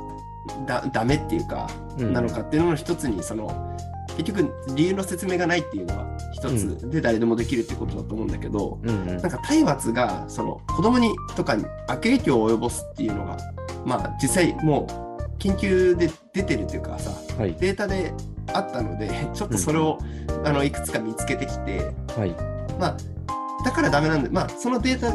[0.65, 2.13] だダメっていうか、うん。
[2.13, 3.77] なのかっていうのの一つにその
[4.17, 9.08] 結局理由の説明がないっていうのは一つで誰でもできるってことだと思うんだけど、うんうん。
[9.08, 13.38] なんか体罰がその子供にとかに悪影響を及ぼすっていうのが
[13.86, 14.88] まあ実際も
[15.29, 17.53] う研究で出てるっていうかさはい。
[17.56, 18.13] データで
[18.53, 19.97] あったのでちょっとそれを、
[20.43, 22.36] あのいくつか見つけてきてはい。
[22.79, 22.97] まあ
[23.63, 25.12] だからダメなんでまあそのデータ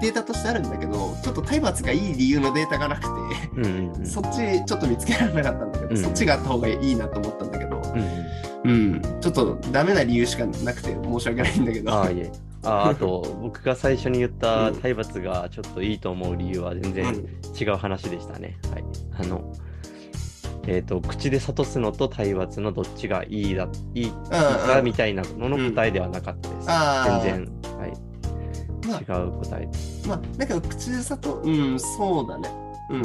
[0.00, 8.28] データとしてあるんだけどちょっと体罰がいい理由のデータがなくて、うんうんうんそっちちょっと見つけられなかったんだけど、うんそっちがあった方がいいなと思ったんだけど、うんうん
[8.64, 11.92] うん、ちょっとダメな理由しかなくて申し訳ないんだけど。
[11.92, 12.30] ああ、いえ。
[12.64, 17.26] ああと、僕が最初に言ったうん体罰がちょっといいと思う理由は全然
[17.58, 18.58] 違う話でしたね。
[18.72, 18.84] はい。
[19.20, 19.52] あの、
[20.68, 26.66] えっ、と、口で諭すのと体罰のどっちがいいだ、いいかみたいなのの答えではなかったです。
[26.68, 27.92] あー全然、はい。
[28.86, 29.68] まあ違う答え。
[30.06, 32.50] まあ、だけど口でさと、うん、そうだね。
[32.90, 33.02] うん。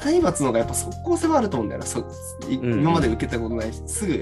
[0.00, 1.86] 体罰の方がやっぱ即効性はあると思うんだよな。
[1.86, 2.04] そ
[2.48, 4.20] 今まで受けたことないし、すぐ。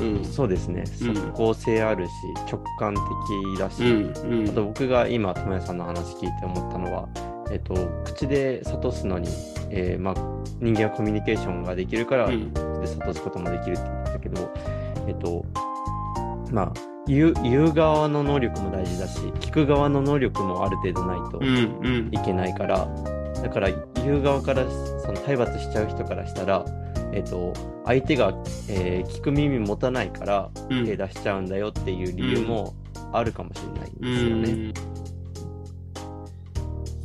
[0.00, 0.24] うん。
[0.24, 0.84] そうですね。
[1.02, 2.10] うん即効性あるし、
[2.50, 4.40] 直感的だし、うん。
[4.40, 4.48] うん。
[4.50, 7.08] あと僕が今、智也さんの話聞いて思ったのは、
[7.50, 9.28] えっと、口で諭すのに、
[9.70, 10.14] えーまあ、
[10.60, 14.54] 人間はコミュニケーションができるから、うん口で諭すこともできるって言ってたけど、
[15.08, 15.44] えっと、
[16.50, 16.72] まあ、
[17.06, 21.46] 言う言う側の能力も大事だし、聞く側の能力もある程度ないとうん。
[21.46, 22.88] うんいけないから、
[23.42, 24.64] だから言う側から
[25.00, 26.64] その体罰しちゃう人からしたら、
[27.12, 27.52] えっと
[27.84, 28.28] 相手が、
[28.68, 32.74] えー聞く耳持たないからうん手出しちゃうんだよっていう理由も
[33.12, 34.50] あるかもしれないんですよね。
[34.52, 35.09] うん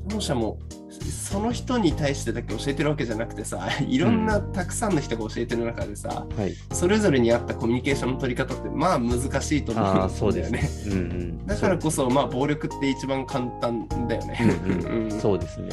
[0.09, 6.53] 保護者もその人に対してだけ教えてるわけじゃなくてさいろんなたくさんの人が教えてる中でさ、はい。
[6.71, 10.69] それぞれに合ったコミュニケーションの取り方ってまあ難しいと思うんだよね。
[10.87, 11.45] うんうん。
[11.45, 14.39] だからこそまあ暴力って一番簡単だよね。
[14.65, 15.69] うんうん、そうですね。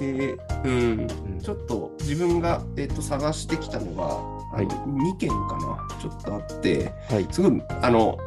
[0.00, 8.18] で、うん、うんうんちょっと自分が、えっと探してきたのが、あのはい2件かなちょっとあってはいすごいあの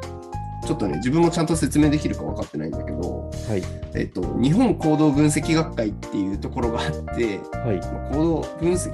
[0.68, 3.64] ちょっとね自分もちゃんと説明できるか分かってないんだけど、はい。
[3.96, 7.78] えっと、日本行動分析学会っていうところがあって、はい。
[7.80, 8.92] まあ行動分析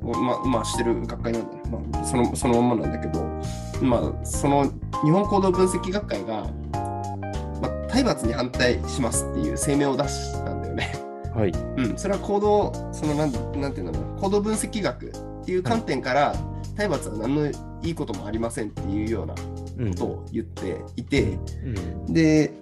[0.00, 3.24] を、まあまあ、してる学会なんだね、まあ、そのそのまんまなんだけど、
[3.82, 4.64] まあ、その
[5.02, 6.46] 日本行動分析学会が、
[7.60, 10.94] まあ、体罰に反対しますっていう声明を出したんだよね。
[11.34, 11.50] はい。
[11.50, 16.36] うん、それは行動、そのなんなんていうんだろう、行動分析学っていう観点から、
[16.76, 17.46] 体罰は何の
[17.82, 19.34] いいこともありませんっていうような
[19.78, 19.94] こうん。
[19.94, 21.38] とを言っていて、
[22.06, 22.12] うん。
[22.12, 22.52] で、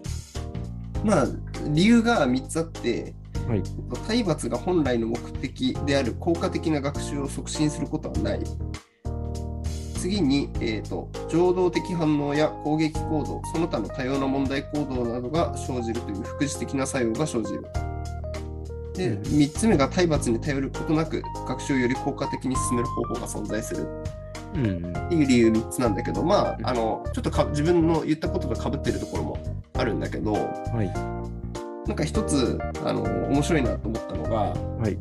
[1.04, 1.26] まあ、
[1.68, 3.14] 理由が3つあって、
[3.48, 3.62] はい。
[4.06, 8.40] 体罰が本来の目的である効果的な学習を促進することはない。
[9.98, 17.64] 次に、えーと、情動的反応や攻撃行動、その他の多様な問題行動などが生じるという副次的な作用が生じる。
[18.94, 19.22] で、うん。
[19.22, 23.86] 3つ目が体罰に頼ることなく学習をより効果的に進める方法が存在する
[24.50, 26.66] っていう理由3つなんだけど、まあう、ん。
[26.66, 29.38] あのちょっとか自分の言ったこととかぶってるところも
[29.74, 30.38] あるんだけど、は
[30.82, 31.88] い。
[31.88, 34.36] なんか一つあの面白いなと思ったのが、
[34.80, 34.98] はい。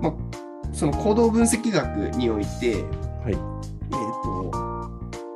[0.00, 0.14] まあ、
[0.72, 2.84] その行動分析学において、
[3.22, 3.32] はい。
[3.32, 4.50] えーと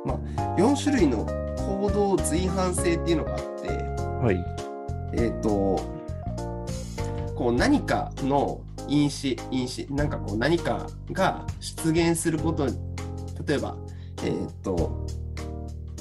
[0.05, 1.25] まあ、4種類の
[1.57, 4.59] 行動随伴性っていうのがあって、はい。
[5.13, 5.49] えー、と
[7.35, 12.77] こう何かの因子因子なんかこう何かが出現することに
[13.45, 13.77] 例えば、
[14.23, 15.05] えーと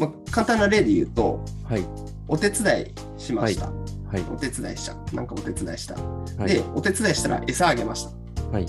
[0.01, 1.85] まあ、簡単な例で言うとはい。
[2.29, 3.73] お手伝いしました、は
[4.19, 4.23] い。
[4.31, 6.47] お手伝いしちゃうなんかお手伝いした、はい。
[6.47, 8.11] でお手伝いしたら餌あげました。
[8.51, 8.67] はい。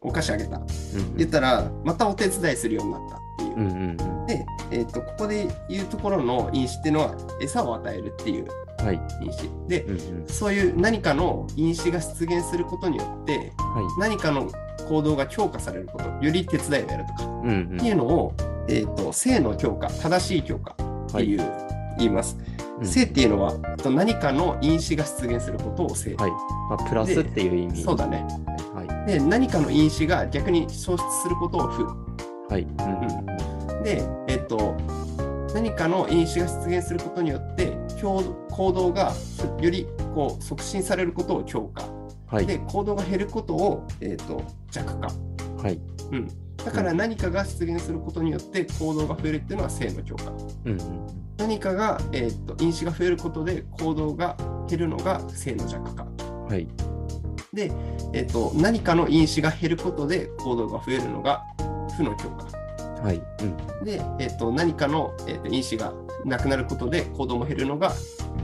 [0.00, 0.56] お菓子あげた。
[0.58, 4.26] うん言ったらまたお手伝いするようになったっていう、うんうんうん。
[4.26, 8.46] で、えー、とここで言うところの因子っていうのは餌を与えるっていう
[8.78, 9.00] はい。
[9.20, 9.68] 因子。
[9.68, 10.26] でうんうん。
[10.28, 14.50] そういう何かの因子が出現することによっては何かの
[14.90, 17.76] 行動が強化されることより手伝いをやるとかいうん。
[17.76, 18.34] っていうのを、
[18.68, 21.52] えー、と性の強化正しい強化っていう、
[21.96, 22.36] 言います、
[22.80, 22.84] うん。
[22.86, 26.30] 性っていうのはえっと何かの因子が出現することを性、はい。
[26.68, 27.82] まあプラスっていう意味。
[27.82, 28.26] そうだね。
[28.74, 29.06] はい。
[29.06, 31.84] で何かの因子が逆に消失することを負
[32.48, 32.62] はい。
[32.62, 33.82] うんうん。
[33.84, 34.76] で、えっと、
[35.54, 39.12] 何かの因子が出現することによって行行動が
[39.60, 41.99] よりこう促進されることを強化
[42.30, 42.46] はい。
[42.46, 45.08] で行動が減ることを、えっと弱化、
[45.62, 45.80] はい。
[46.12, 50.30] うん、だから何かが出現することによって行動が増えるっていうのは性の強化。
[50.64, 54.36] うんうん何かが、えっと因子が増えることで行動が
[54.68, 56.04] 減るのが性の弱化。
[56.04, 56.68] はい。
[57.54, 57.72] で、
[58.12, 61.42] えっと何かの因子が減ることで行動が増えるのが
[61.96, 63.02] 負の強化。
[63.02, 63.22] はい。
[63.42, 63.84] うん。
[63.84, 65.94] で、えっと何かの、えっと因子が
[66.26, 67.94] なくなることで行動も減るのが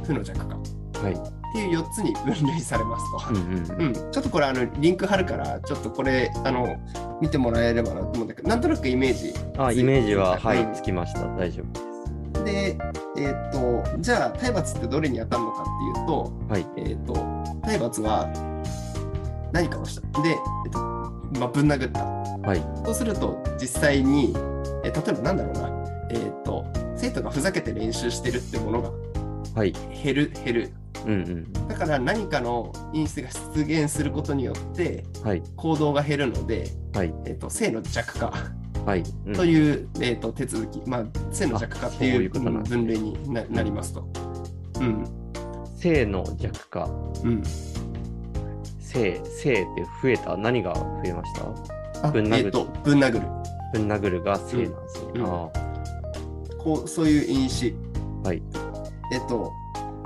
[0.05, 0.57] 負の弱化。
[0.57, 3.31] っはいていう4つに分類されますと。
[3.31, 6.77] うんうんうん、ちょっとこれあのリンク貼るからちょっとこれあの
[7.21, 10.73] 見てもらえればなと思うんだけどなんとなくイメージあイメージははうん。
[10.73, 11.27] いつきました。
[11.37, 12.45] 大丈夫。
[12.45, 12.79] ですで、
[13.19, 16.67] えっとじゃあ体罰ってどれに当たるのかっていうと,、はい。
[16.77, 17.15] えっと
[17.63, 18.29] 体罰は
[19.53, 20.23] 何かをした。
[20.23, 20.79] で、えっと
[21.39, 22.05] まあ、ぶん殴った。
[22.47, 22.63] はい。
[22.85, 24.35] そうすると実際に、
[24.85, 25.71] え例えばなんだろうな、
[26.11, 26.65] えっと
[26.97, 28.91] 生徒がふざけて練習してるってものが
[29.55, 29.73] はい。
[30.05, 30.73] 減る減る
[31.05, 31.53] うんうん。
[31.69, 35.43] だから何かの因子が出現することによってはい。
[35.57, 37.13] 行動が減るので、はい。
[37.25, 38.33] えっと性の弱化
[38.85, 39.03] はい。
[39.27, 39.35] うん。
[39.35, 44.09] という、えっと手続き、まあ、性の弱化っていいう分類にななりますと。
[44.81, 45.05] うん。
[45.77, 46.89] 性の弱化。
[47.23, 47.43] うん、
[48.79, 50.37] 性性って増えた？
[50.37, 52.09] 何が増えました？
[52.09, 52.37] あぶん殴る。
[52.47, 53.29] えっとぶん殴る。
[53.73, 55.23] ぶん殴るが性なんですね、うん。
[55.23, 55.45] うん。
[55.45, 55.51] あ
[56.59, 57.75] こうそういう因子。
[58.25, 58.43] あはい。
[59.13, 59.53] えっと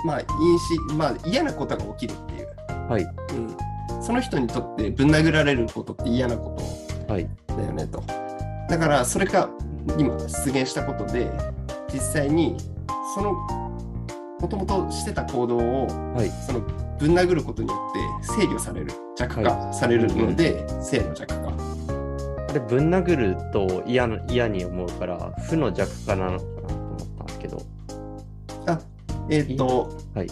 [0.04, 2.48] まあ因子まあ嫌なことが起きるっていう、
[2.88, 3.02] はい。
[3.02, 6.56] うん、その人にとってぶん殴られることって嫌なこ
[7.06, 7.28] とはい。
[7.48, 8.02] だよねと。
[8.68, 9.50] だからそれが
[9.98, 11.30] 今出現したことで
[11.92, 12.56] 実際に
[13.14, 13.32] その
[14.40, 16.30] もともとしてた行動をはい。
[16.46, 16.60] その
[16.98, 17.74] ぶん殴ることによ
[18.20, 21.52] って制御される弱化されるので、性の弱化。
[22.50, 26.38] あれぶん殴ると嫌な嫌に思うから負の弱化なの
[29.30, 30.28] えっ、と、はい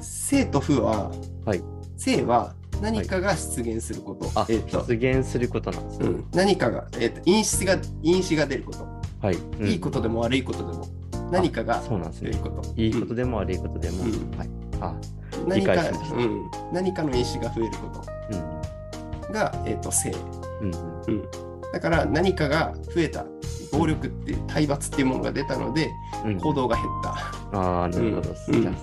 [0.00, 1.10] 性と負は
[1.44, 1.62] はい
[1.96, 4.30] 性は何かが出現すること。
[4.34, 6.06] あ、えっと、出現することなんですね。
[6.08, 8.86] うん、何かが、えっと、因子が、因子が出ること。
[9.20, 9.36] はい。
[9.36, 10.86] うんいいことでも悪いことでも、
[11.30, 12.30] 何かがそうなんですね。
[12.76, 14.04] いいことでも悪いことでも。
[14.04, 14.50] うんはい。
[14.80, 14.94] あ、
[15.38, 19.26] うん何か理解しましたうん、何かの因子が増えるこうん。
[19.26, 20.12] とが、えっと、性。
[20.60, 20.70] うん。
[21.06, 21.24] うん、
[21.72, 23.24] だから何かが増えた。
[23.72, 25.90] 暴力っていう体罰っていうものが出たので
[26.24, 26.38] うん。
[26.38, 27.16] 行動が減った、
[27.54, 28.34] ああ、なるほど。
[28.48, 28.76] うん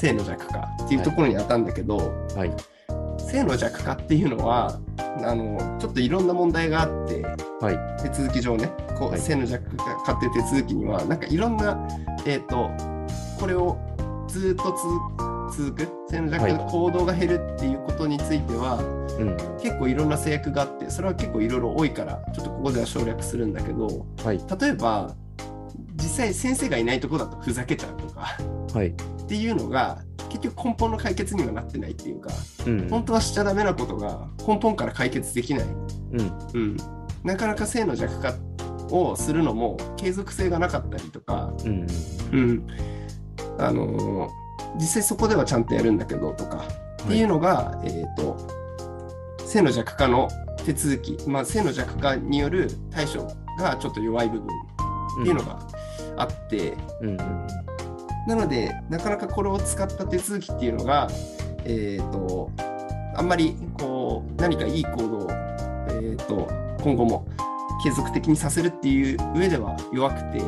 [0.00, 2.54] 性の弱化っていうところに当たるんだけど、あはい。
[3.18, 4.80] 性の弱化っていうのは
[5.22, 7.22] あのちょっといろんな問題があって
[7.60, 8.02] はい。
[8.02, 11.78] 手続き上ねこう、はい性の弱化っていう手続きにはなんかいろんな、
[12.24, 12.70] えっと
[13.38, 13.78] これを
[14.26, 14.72] ずっと
[15.52, 18.78] つ続く性の弱化ではい行動が減るっていうことについては、
[19.18, 19.36] うん。
[19.60, 24.40] 結構いろんな制約があってそれは結構いろいろ多いからちょっとここでは省略するんだけどはい。
[24.60, 25.14] 例えば
[26.00, 28.36] 実際先生がいないとこだとふざけちゃうとか
[28.74, 28.88] はい。
[28.88, 28.92] っ
[29.28, 32.30] ていうのが結局根本の解決にはなってないっていうか
[32.66, 32.88] うん。
[32.88, 36.38] 本当はしちゃダメなことが根本から解決できない、うん。
[36.54, 36.76] うん、
[37.24, 38.34] なかなか性の弱化
[38.90, 41.86] をするのも継続性がなかったりとか、うん。
[42.32, 42.66] うん
[43.58, 44.40] あのー
[44.76, 46.64] 実際そこではちゃんとやるんだけどとか、
[47.02, 48.36] っていうのが、えー、と
[49.44, 50.28] 性の弱化の
[50.64, 53.26] 手続き、まあ、性の弱化による対処
[53.58, 55.58] がちょっと弱い部分っていうのが
[56.20, 57.08] あって、うん。
[57.10, 57.18] うん。
[58.26, 61.08] なのでなかなかこれを使った手続きっていうのが、
[61.64, 62.50] えー、と
[63.16, 66.46] あんまりこう何かいい行動を、えー、と
[66.82, 67.26] 今後も
[67.82, 70.38] 継続的にさせるっていう上では弱くて、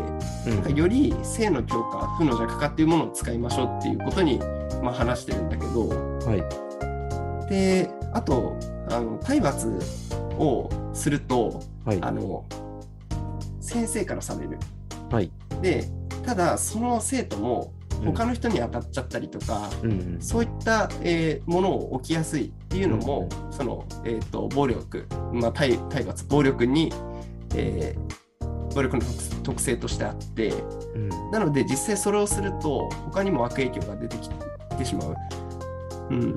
[0.50, 0.76] うん。
[0.76, 4.38] より性の強化負の弱化っていうものを使いましょうっていうことに、
[4.82, 6.36] まあ、話してるんだけどは
[7.46, 7.48] い。
[7.50, 8.58] であと
[8.90, 9.78] あの体罰
[10.38, 11.98] をするとはい。
[12.02, 12.44] あの
[13.60, 14.58] 先生からされる。
[15.10, 15.30] はい。
[15.62, 15.88] で
[16.24, 20.16] ただその生徒もうん他の人に当たっちゃったりとか、うん。
[20.20, 26.92] そういった、えーものを起きやすいっていうのも、その、えー、と暴力、まあ、体体罰暴力に、
[27.54, 28.22] えー
[28.74, 30.48] 暴力の特特性としてあって
[30.94, 31.30] うん。
[31.30, 34.30] なので実際それをすると他にも悪影響が出てき
[34.76, 35.16] てしまう。
[36.10, 36.36] うん、っ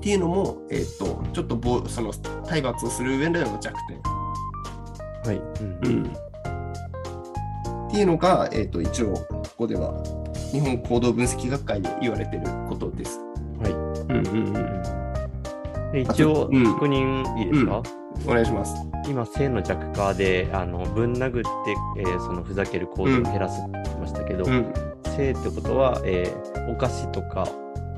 [0.00, 2.12] ていうのも、えー、とちょっと暴その
[2.46, 4.00] 体罰をする上での弱点。
[5.24, 5.36] はい。
[5.82, 6.25] うん。
[7.96, 9.94] っていうのが、えー、と一応ここでは
[10.52, 13.18] 日本行動分析学会で言われてることです。
[13.58, 13.72] はい。
[13.72, 17.82] うんうんうん、で一応、うん確認いいですか、
[18.26, 18.74] お願いします。
[19.08, 24.74] 今、性の弱化で、あの、ぶん殴って、えーそのふざける行動を減らすって言ってましたけど、うん
[25.16, 27.48] 性ってことは、えーお菓子とか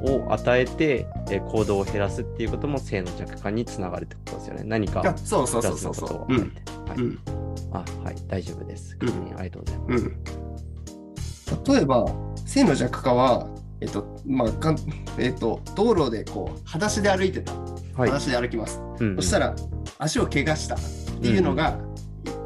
[0.02, 4.62] を与えて、えー行動を減らすっていうことも性の弱化につながるってことですよね。
[4.64, 6.32] 何かあそうそうプそうそう。
[6.32, 7.37] はいうん
[7.72, 8.96] あ、はい、大丈夫です。
[9.00, 11.54] うん確認ありがとうございます。
[11.54, 12.06] うん、例えば
[12.46, 13.46] 性の弱化は、
[13.80, 14.76] えっとまあかん
[15.18, 18.10] えっと、道路でこう裸足で歩いてたはい。
[18.10, 19.54] 裸足で歩きます、うんそしたら
[19.98, 20.78] 足を怪我したっ
[21.20, 21.76] ていうのが、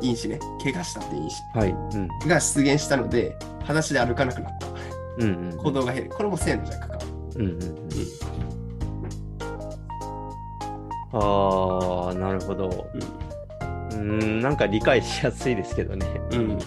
[0.00, 1.70] 因子ね怪我したっていう因子はい。
[1.70, 2.08] うん。
[2.28, 4.66] が出現したので裸足で歩かなくなった
[5.18, 5.58] うんうん。
[5.58, 6.98] 行動が減るこれも性の弱化、
[7.36, 7.62] うんうんうん。
[11.14, 12.68] ああ、なるほど。
[12.68, 16.06] うーん、なんか理解しやすいですけどね。
[16.32, 16.58] うん。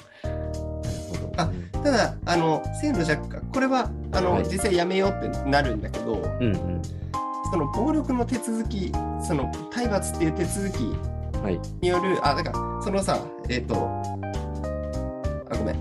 [1.38, 1.50] あ
[1.84, 6.82] ただあの性の弱化これはあの、はい実際やめようってなるんだけどうんうん。
[7.52, 8.92] その暴力の手続き
[9.26, 11.60] その体罰っていう手続きはい。
[11.80, 15.76] による、あ、だから、そのさ、えっ、と、あ、ごめん。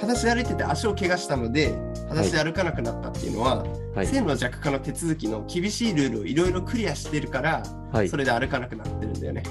[0.00, 1.74] 裸足で歩いてて足を怪我したので、
[2.08, 4.06] 裸足で歩かなくなったっていうのは、はい。
[4.06, 8.16] 性の弱化の手続きの厳しいルールをいろいろクリアしてるから、はいそ。
[8.16, 9.42] れで歩かなくなってるんだよね。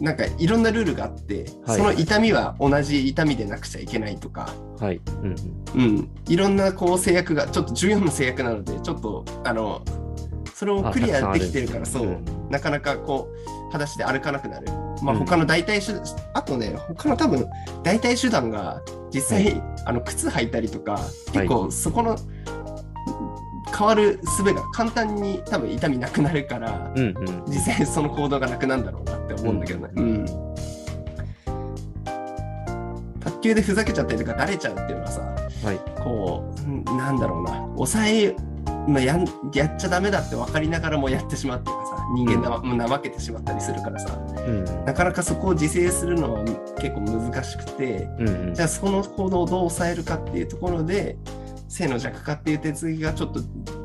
[0.00, 1.76] なんかいろんなルールがあって、はい。
[1.78, 5.00] その痛みは同じ痛みでなくちゃいけないとか、はい。
[5.22, 5.34] うん
[5.74, 5.80] うん。
[5.80, 9.82] うん、いろんなこう制約が、ちょっと14の制約なので、ちょっと、あの、
[10.54, 12.24] それをクリアできてるから、そう、うん。
[12.50, 14.66] なかなかこう、裸足で歩かなくなる。
[15.02, 15.18] まあ、うん。
[15.20, 16.02] 他の代替手段、
[16.34, 17.46] あとね、他の多分、
[17.82, 18.82] 代替手段が、
[19.12, 19.62] 実際、はい。
[19.86, 21.00] あの靴履いたりとか、
[21.32, 22.16] 結構そこの、
[23.76, 27.44] 変わる術が簡単に多分痛みなくなるから、うんうん。
[27.46, 29.04] 実際その行動がなくなるんだろう。
[29.04, 29.92] なって思うんだけどね。
[29.94, 30.26] うん。
[33.20, 35.20] 卓球でふざけちゃったりとか、だれちゃうっていうのはさ、
[35.64, 35.78] はい。
[36.02, 38.36] こう、んなんだろうな、抑え、
[38.86, 46.44] まあ、やんやっちゃダメだって分かりながらもやってしまうっていうかさ、人間な、怠けてしまったりするからさ、うんなかなかそこを自制するのは
[46.80, 51.18] 結構難しくて、うんうんじゃあその行動をどう抑えるかっていうところで、
[51.68, 53.40] 性の弱化っていう手続きがちょっと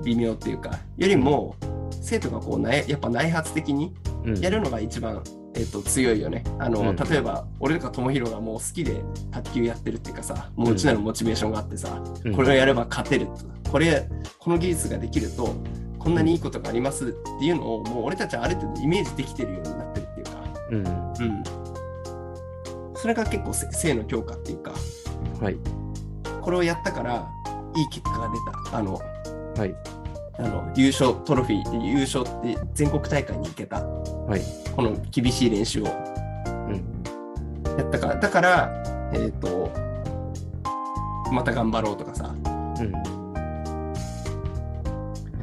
[0.05, 1.55] 微妙っていうか、よりも、
[2.01, 5.23] 生徒がこう内やっぱ内発的にうんやるのが一番
[5.55, 6.43] えー、と強いよね。
[6.59, 6.95] あの、うん。
[6.95, 12.35] 例えば俺とか友弘がもう好きで卓球やってるっていうかさもううちなるモチベーションがあってさ、うん。
[12.35, 13.71] これをやれば勝てると。
[13.71, 14.07] これ
[14.39, 15.55] この技術ができると
[15.97, 20.31] こんなにいいことがありますっていうのをもう俺たちはある程度イメージできてるようになってるっていうか、
[20.69, 20.87] うん。
[20.87, 21.43] うん、
[22.95, 24.73] それが結構せ性の強化っていうか
[25.41, 25.57] はい。
[26.41, 27.29] これをやったから
[27.75, 28.77] いい結果が出た。
[28.77, 28.99] あの
[29.57, 30.02] はい。
[30.39, 34.41] あの優勝トロフィー優勝って全国大会に行けたはい。
[34.75, 37.03] この厳しい練習をうん。
[37.77, 39.71] やったからだからえっ、と
[41.31, 42.91] また頑張ろうとかさうん。
[42.91, 42.99] だ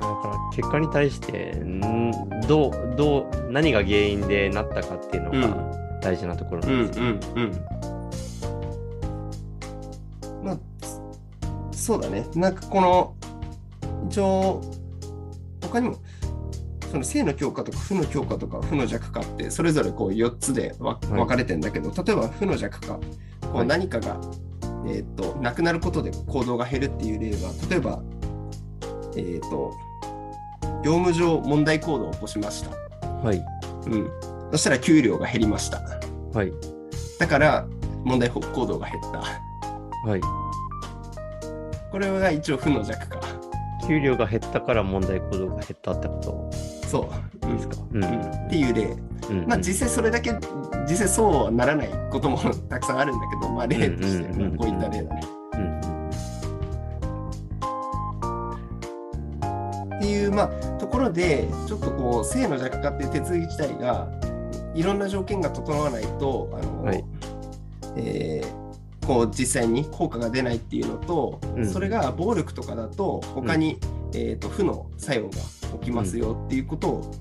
[0.01, 7.05] から結果に対してんどうどう何が原因でなったかっていうのが大事なところなんですよ。
[7.05, 7.20] うん
[10.43, 10.59] まあ
[11.70, 13.14] そうだねなんかこの
[14.09, 14.62] 一応
[15.70, 15.96] 他にも
[16.90, 23.00] その性の強化とか負の強化とか負の弱化ってそれぞれこう4つで分かれてんだけど、例えば負の弱化こ
[23.58, 23.64] はい。
[23.64, 24.20] う何かが、
[24.86, 28.02] えー、となくなることで行動が減るっていう例は例えば、
[29.16, 29.72] えー、と
[30.84, 32.70] 業務上問題行動を起こしました、
[33.06, 33.42] はい。
[33.86, 34.10] うん、
[34.52, 35.80] そしたら給料が減りました。
[36.32, 36.52] はい。
[37.18, 37.66] だから
[38.04, 39.20] 問題行動が減った。
[40.08, 40.20] はい。
[41.90, 43.20] これが一応負の弱化
[43.86, 46.50] 給料が減ったから問題行動が減ったってこと？
[46.86, 47.10] そ
[47.42, 47.76] う、うんですか？
[47.92, 48.04] うん。
[48.04, 48.20] うん。
[48.20, 48.84] っていう例。
[49.28, 49.46] うん。
[49.46, 50.32] まあ実際それだけ
[50.88, 54.24] 実際そうはならないこともたくさんあるんだけどまあ例として
[54.56, 55.20] こういった例だね。
[55.54, 55.80] うん
[59.98, 64.08] っていうまあところでちょっとこう性の弱化っていう手続き自体が
[64.74, 67.04] いろんな条件が整わないとあの、はい。
[67.96, 68.59] えー
[69.11, 73.78] こう実際に効果が出ないっていうのと、うんそれが暴力とかだと他に、
[74.14, 75.30] えー、と負の作用が
[75.80, 77.14] 起きますよっていうことを、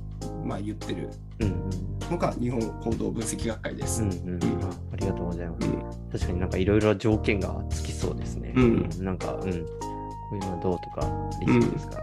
[0.45, 1.09] まあ、言ってる
[1.39, 1.69] うんうん
[2.11, 4.03] のが日本行動分析学会です。
[4.03, 5.67] うんうんあありがとうございます。
[5.67, 8.53] うん確かになんかいろいろ条件がつきそうですね。
[8.55, 9.41] うんなんか、うん。
[9.41, 9.47] こ
[10.33, 11.97] ういうのはどうとかありそうですか？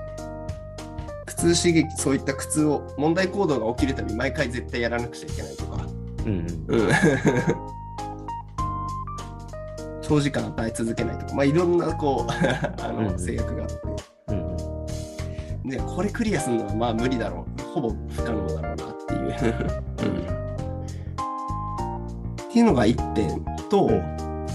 [1.26, 5.87] 苦痛刺激そういった苦痛を問題行動が起きるたび毎回絶対やらなくちゃいけないとか、
[6.24, 6.89] うんうん。
[10.09, 12.30] うん、長時間与え続けないとか、まあ、いろんなこう
[12.82, 13.74] あの、うん制約があって。
[14.28, 14.38] うん
[15.64, 15.70] うん。
[15.70, 17.62] でこれクリアするのはまあ無理だろう。
[17.74, 18.76] ほぼ不可能だろうなっ
[19.07, 19.20] ていう、
[20.02, 20.16] うん、
[22.40, 24.02] っていうのが1点と、うん。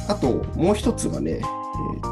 [0.07, 2.07] あともう一つがねえーっと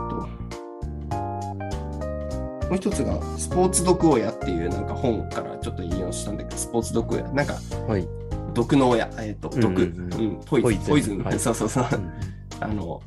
[2.69, 7.55] もう一つがスポーツ毒親っていうなんか本からちょっと引用したんだけどスポーツ毒親なんか
[7.87, 8.07] はい。
[8.53, 10.19] 毒の親、えー、と毒、うんうんうん。
[10.19, 10.81] うんポイズ。
[10.81, 11.39] ン、ポイズン、はい。
[11.39, 12.11] そうそうそう、うん。
[12.61, 13.01] あの、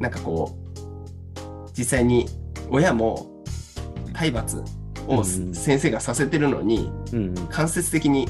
[0.00, 2.28] なんかこう、実際に
[2.70, 3.42] 親も
[4.12, 4.62] 体罰
[5.06, 6.90] をうん先生がさせてるのに、
[7.50, 8.28] 間接的に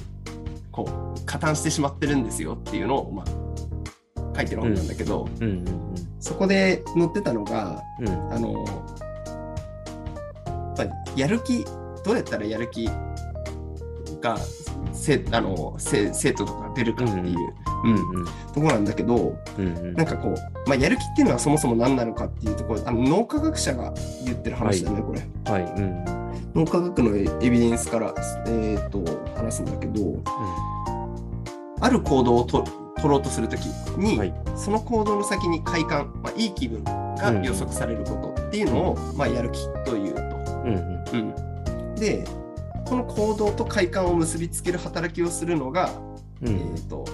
[0.73, 3.27] こう加担してしまってるんですよっていうのを、まあ、
[4.37, 5.29] 書いてる本なんだけど、
[6.21, 7.83] そこで載ってたのが、
[8.31, 8.65] あの、
[10.47, 11.65] やっぱりやる気、
[12.05, 12.89] どうやったらやる気
[14.25, 14.39] が
[14.93, 17.39] せあのせ生徒とか出るかっていう、
[17.85, 18.21] うんうん。
[18.21, 19.95] うんところなんだけど、うんうん。
[19.95, 23.93] なんかこう、まあ、やる気っていうのはそもそも何なのかっていうところ、あの脳科学者が
[24.25, 25.21] 言ってる話だね、これ。
[25.53, 25.63] はい。
[25.63, 26.05] うん。
[26.55, 28.15] 脳科学のエビデンスから、
[28.47, 29.05] えー、と
[29.37, 30.23] 話すんだけど、
[31.81, 32.63] ある行動をと
[32.97, 33.67] 取ろうとするとき
[33.99, 34.35] に、はい。
[34.57, 40.23] その行動の先に快感、まあ、いい気分が予測されることっていうのを、まあ、やる気というと。
[40.65, 41.35] うんうん。
[41.89, 42.25] うん、で、
[42.85, 45.91] この行動と快感を結びつける働きをするのが、
[46.43, 47.05] うんえー、と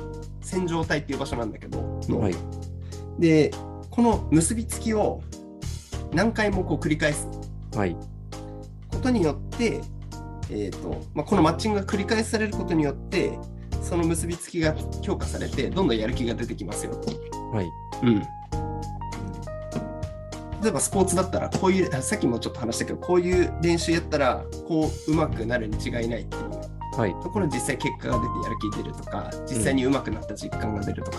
[0.41, 2.35] 線状体っていう場所なんだけど、脳はい。
[3.19, 3.53] で
[3.91, 5.23] この結びつきを
[6.13, 7.29] 何回もこう繰り返す
[7.75, 7.97] はい。
[8.91, 9.81] ことによって、
[10.51, 13.39] えーとまあ、このマッチングが繰り返されることによって
[13.83, 17.13] その結びつきが強化されてどんどんやる気が出てきますよと。
[17.57, 17.69] はい。
[18.03, 18.23] うん
[20.63, 26.51] 例えばスポーツだったらこういうさっきもちょっと話したけどこういう練習やったらこう上手くなるに違いないっていう
[26.97, 27.15] はい。
[27.23, 31.19] ところに実際結果が出てやる気出るとか実際に上手くなった実感が出るとか、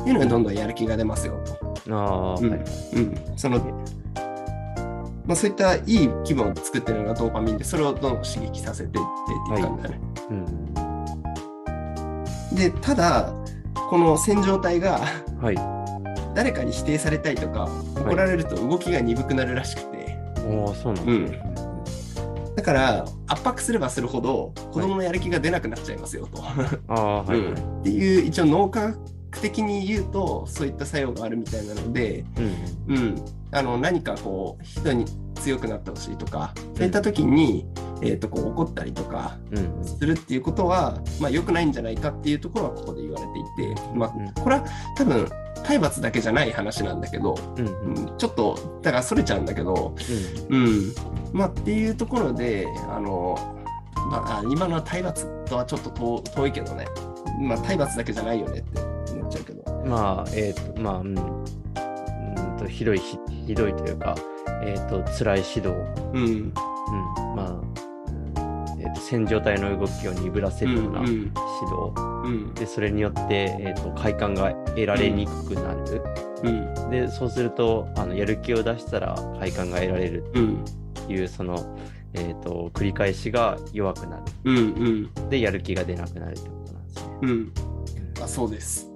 [0.00, 1.40] っていうのがどんどんやる気が出ますよ
[1.86, 1.96] と。
[1.96, 2.60] ああ、うんはい。
[2.94, 3.58] うん、その、
[5.24, 10.00] まあ、そういったいい気分を作ってるのがドーパミンでそれをどんどん刺激させていってっていう感じだね。
[10.30, 10.74] うん。
[12.56, 13.32] でただ
[13.88, 15.00] この線状体が
[15.40, 15.73] はい。
[16.34, 21.54] 誰かに否定されたりとか怒られると動きが鈍くなるらしくて、おお、そうなんですね。
[22.56, 26.42] だから圧迫すればするほど子供のやる気が出なくなっちゃいますよと。
[26.88, 27.38] ああ、はい。
[27.38, 32.24] うんっていう一応脳科学的に言うとそういった作用があるみたいなので、
[32.88, 32.96] うん。
[32.96, 35.04] うん、あの何かこう人に
[35.34, 37.66] 強くなってほしいとかそういった時に、
[38.00, 44.64] えー、とこう怒ったりとかうんうんするっていうことは、まあ、良くないんじゃないかっていうところはここで言われていて、まうんあ、これは
[44.96, 45.28] 多分
[45.64, 49.96] 体罰だけじゃない話なんだけど、うんううんん、ちょっとだからそれちゃうんだけど、
[50.50, 50.92] うん。
[51.32, 53.36] まあ、っていうところであの、
[54.10, 56.86] まあ、あ今のは体罰とはちょっと遠遠いけどね、
[57.40, 58.80] まあ、体罰だけじゃないよねって
[59.12, 59.62] 思っちゃうけど。
[59.66, 64.14] うんまあえっ、とまあうんうんとひどいひひどいというか
[64.62, 65.68] えっ、と辛い指導。
[66.12, 66.52] うん。
[66.86, 67.60] うん、ま
[69.04, 71.32] あ、えーと戦場体の動きを鈍らせるようなうん指導、
[72.24, 72.54] うん。
[72.54, 76.02] でそれによって、えー、と快感が得られにくくなる、
[76.42, 76.90] うん。
[76.90, 81.76] でそうするとあのやる気を出したら快感が得られるうんっていうその、
[82.14, 84.22] えー、と繰り返しが弱くなる。
[84.44, 85.28] うんうん。
[85.28, 87.18] でやる気が出なくなるってことなんですね。
[87.22, 87.52] うん。
[88.22, 88.90] あそうです。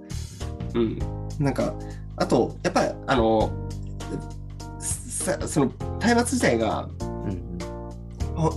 [0.74, 0.98] うん。
[1.38, 1.74] なんか、
[2.16, 3.50] あと、やっぱり、あの、
[4.80, 6.88] さその体罰自体が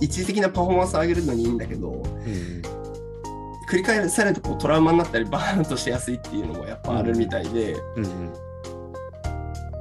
[0.00, 2.62] 一時的なパフォーマンスを上げるのにいいんだけど、うんうん
[3.70, 8.32] 繰り返されるとこうトラウマになったりバーンとしやすいっていうのもやっぱあるみたいで、うんうん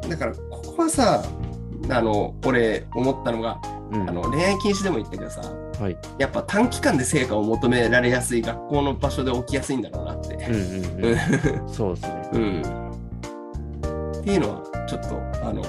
[0.10, 1.24] だからここはさ、
[1.90, 5.42] あの、俺思ったのが、うんあの恋愛禁止でも言ったけどさ、
[5.78, 10.36] はいやっぱ短期間で成果を求められやすい学校の場所で起きやすいんだろうなって。
[10.36, 12.30] うんうんうん そうですね。
[12.32, 12.62] うん。
[14.22, 15.62] っていうのはちょっとあの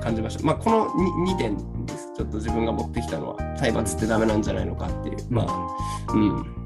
[0.00, 0.44] 感じました。
[0.46, 0.86] まあこの
[1.26, 2.05] 2, 点です。
[2.16, 5.16] ちょっと自分が持ってきたのは体罰ってダメなんじゃないのかっていう。
[5.28, 6.56] まあ、うん。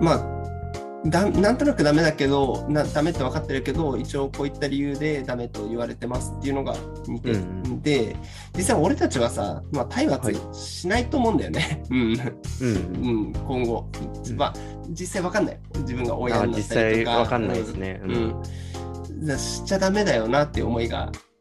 [0.00, 0.32] まあ
[1.04, 8.14] だなんとなくダメだけどなダメって分かってるけど一応こういった理由でダメと言われてますっていうのが2点、うんで
[8.56, 13.88] 実際俺たちはさ、まあ、体罰はいしないと思うんだよね、 うんうんうん、今後、
[14.28, 14.54] うんまあ、
[14.90, 15.58] 実際わかんない。
[15.78, 17.10] 自分が親あにな実ったりとか。
[17.10, 18.00] 際わかんないですね。
[18.04, 18.10] うん。
[18.12, 18.42] うん
[19.26, 21.31] だしちゃダメだよなっていう思いがうん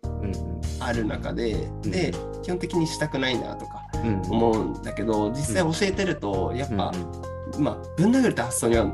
[0.82, 1.92] ある中で、うん。
[1.92, 2.14] で、
[2.44, 3.86] 基本的にしたくないなとか
[4.30, 6.92] 思うんだけど、実際教えてると、やっぱ、
[7.56, 8.86] うんまあ、ぶん殴るって発想には、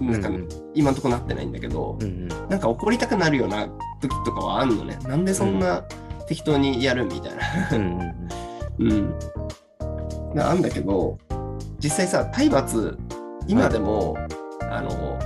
[0.00, 2.04] なんか、うん今んとこなってないんだけど、う
[2.48, 3.66] なんか怒りたくなるような
[4.00, 4.96] 時とかはあんのね。
[5.02, 5.82] なんでそんな
[6.28, 7.76] 適当にやるみたいな。
[7.76, 8.00] うん
[8.78, 9.14] うんうん。
[10.34, 11.18] があんだけど、
[11.80, 12.96] 実際さ、体罰、
[13.48, 14.16] 今でも、
[14.70, 15.18] あの、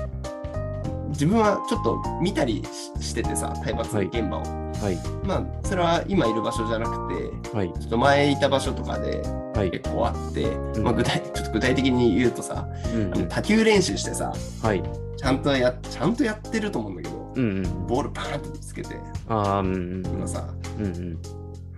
[1.13, 2.63] 自分はちょっと見たり
[2.99, 4.41] ししててさ、体罰現場を。
[4.41, 5.27] はい。
[5.27, 7.09] まあ、それは今いる場所じゃなく
[7.51, 7.73] て、はい。
[7.73, 9.23] ちょっと前いた場所とかで
[9.55, 9.71] はい。
[9.71, 10.47] 結構あって、
[10.81, 10.83] ん。
[10.83, 13.15] まあ、具体 ちょっと具体的に言うとさ、うん。
[13.15, 14.33] あの卓球練習してさ、
[14.63, 14.83] はい。
[15.17, 17.87] ちゃんとや、ちゃんとやってると思うんだけど、うんうん。
[17.87, 18.97] ボールバーンってぶつけて、
[19.29, 20.45] ああうんうん今さ、
[20.79, 21.19] うんうん。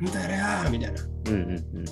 [0.00, 1.00] なんだよーみたいな。
[1.28, 1.36] うんう
[1.80, 1.84] ん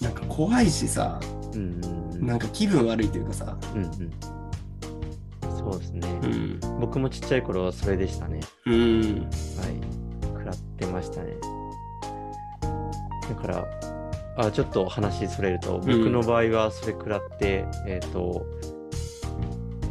[0.00, 1.20] なんか怖いしさ、
[1.54, 1.80] うん
[2.14, 2.26] うん。
[2.26, 3.90] なんか気分悪いというかさ、うんうん
[5.60, 6.60] そうですね、うん。
[6.80, 8.40] 僕もちっちゃい頃はそれでしたね。
[8.66, 9.00] うん。
[9.02, 10.00] はい。
[10.22, 11.34] 食らってましたね。
[13.28, 13.66] だから
[14.36, 18.46] あちょっと話それると僕の場合はそれ食らって、えっ、と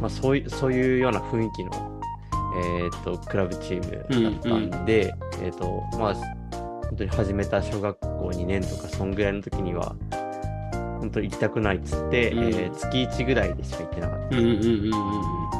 [0.00, 2.00] まあそういうそういうような雰囲気の
[2.56, 9.94] えっ、とクラブチームだったんで、えっ、とまあ本当に始めた小学校2年とかそんぐらいの時には
[10.98, 12.44] 本当に行きたくないっつって、うん。
[12.44, 14.36] えー月1ぐらいでしか行ってなかった。
[14.36, 14.92] うんうんうん
[15.54, 15.59] うん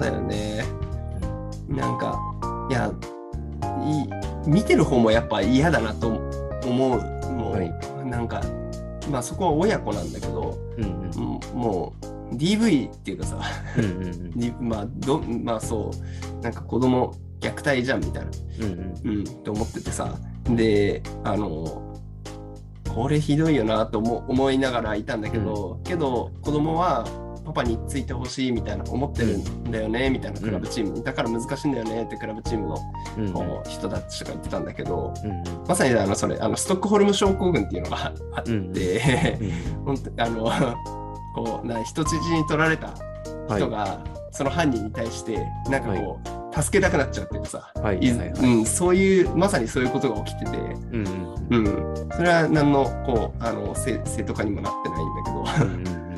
[0.00, 0.64] だよね。
[1.68, 2.18] なんか、
[2.70, 2.90] いや、
[3.84, 4.08] いい
[4.46, 6.08] 見てる方もやっぱ嫌だなと
[6.64, 7.32] 思う。
[7.32, 8.06] もう、はい。
[8.08, 8.42] なんか、
[9.10, 11.58] まあそこは親子なんだけど、うんうん。
[11.58, 11.94] も
[12.32, 13.40] う DV っていうかさ、
[13.76, 14.30] うんうんうん。
[14.34, 15.90] にまあど、まあそ
[16.38, 18.30] う、なんか子供虐待じゃんみたいな。
[18.60, 18.72] うん
[19.04, 19.18] うん。
[19.18, 20.14] うん、って思っててさ。
[20.48, 21.90] であの
[22.94, 27.06] これひどいよなと思思いながらいたんだけど、けど子供は
[27.50, 30.92] パパについてほしいみたいな思ってるんだよね、みたいなクラブチーム。
[30.92, 32.78] にだから難しいんだよねってクラブチームの
[33.16, 33.26] うん。
[33.26, 35.64] うんこう人たちが言ってたんだけど、うんうん。
[35.66, 39.96] まさにあのそれあのストックホルム症候群っていうのがあって、うんうん。
[39.96, 40.76] 本当あの
[41.34, 42.94] こうな人質に取られた
[43.48, 45.38] 人が、その犯人に対して
[45.68, 48.18] なんかこう、助けたくなっちゃうっていうかさ、はいいはい。
[48.18, 50.58] はいうん、そういうまさにそういうことが起きてて、
[50.92, 55.66] うんうんうん、それは何のこうあのせ生徒化にもなってないんだけど。
[55.66, 56.09] うんうん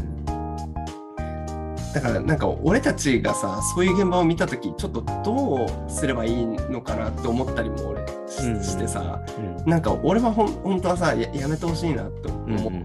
[1.94, 12.82] だからなんか俺たちがさそういう現場を見た時ちょっとどうすればいいのかなって思ったりも俺し,、うんてさうんなんか俺はほん本当はさややめてほしいなってうん思っ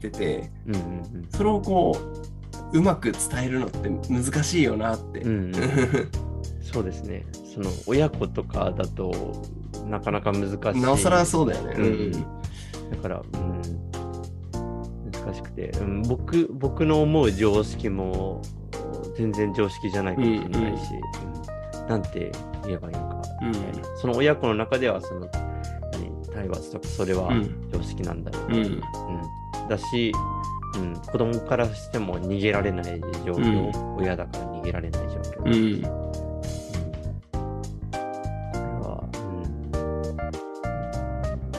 [0.00, 1.96] てて、うんうんそれをこ
[2.72, 5.20] ううまく伝えるのって難しいよなって。
[5.20, 6.10] うんうん
[6.70, 7.24] そうですね。
[7.54, 9.42] その親子とかだと
[9.86, 10.80] なかなか難しい。
[10.82, 11.74] なおさらそうだよね。
[11.78, 12.12] うん
[12.90, 13.57] だから、うん、難
[15.38, 18.42] しくて、うん、僕僕の思う常識も
[19.16, 20.82] 全然常識じゃないかもしれないし、
[21.22, 21.58] うん
[21.88, 22.30] なんて
[22.66, 23.54] 言えばいいのか、うん。
[23.96, 25.26] その親子の中ではその
[25.90, 27.70] 何体罰とかそれはうん。
[27.72, 28.56] 常識なんだろう、うん。
[28.56, 28.82] うん。
[29.70, 30.12] だし、
[30.76, 35.54] うん、子供からしても逃げられない状況、親だから逃げられない状況、うん。
[35.54, 35.82] うん。
[35.82, 35.88] こ
[38.52, 39.08] れは、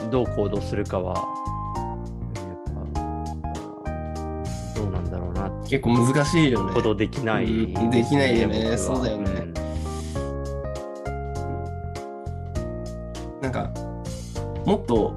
[0.02, 1.24] うん、どう行動するかは、
[5.70, 6.74] 結構難しいよね。
[6.74, 8.76] 行動できないうんできないよね。
[8.76, 9.30] そうだよね。
[13.40, 13.70] なんか
[14.66, 15.14] もっと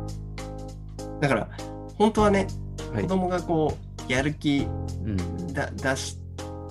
[1.20, 1.50] だから
[1.98, 2.48] 本当はね
[2.96, 3.76] 子供がこ
[4.08, 4.68] うやる気
[5.04, 6.18] うんだ出し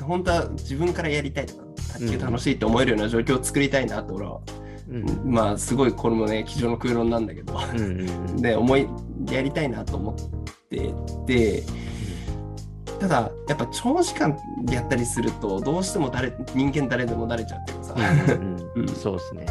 [0.01, 1.65] 本当は自分からやりたいとか
[1.95, 4.41] 卓球楽しいって思えるような状況を作りたいなって俺は、
[4.89, 5.33] うん。
[5.33, 7.55] まあすごいこれもね机上の空論なんだけど。
[7.55, 8.37] うんうんうん。
[8.41, 8.87] で思い
[9.29, 10.15] やりたいなと思っ
[10.69, 10.95] て
[11.27, 11.65] て
[13.03, 14.39] ただやっぱ長時間
[14.71, 18.89] やったりするとどうしても誰人間誰でも慣れちゃうってさ、うんうんうん。
[18.95, 19.47] そうですね。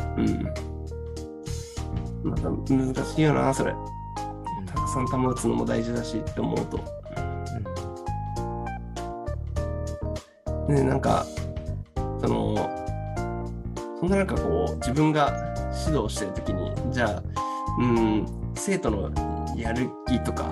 [2.24, 3.74] うん、また難しいよなそれ。
[4.66, 6.80] たくさん保つのも大事だしって思うと。
[10.70, 11.26] ねなんか
[12.22, 12.56] その
[14.00, 15.34] そんな中こう自分が
[15.86, 17.24] 指導してる時にじゃあ
[17.82, 18.26] うん
[18.56, 20.44] 生徒のやる気とか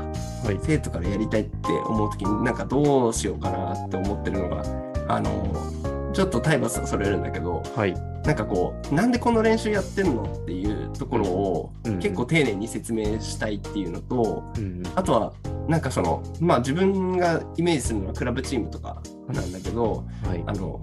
[0.43, 0.60] はい。
[0.62, 1.52] 生徒からやりたいって
[1.88, 4.64] 思う時になんかどうしようかなって思ってるのが
[5.08, 7.93] あのちょっと体罰はそれるんだけどはい。
[8.26, 15.34] なんかこうなんでこの練習やってんのっていうところをうん結構丁寧に説明したいっていうのと、うんあとは
[15.68, 19.02] なんかそのまあ自分がイメージするのはクラブチームとか
[19.34, 20.53] なんだけど、はいあ。
[20.53, 20.82] の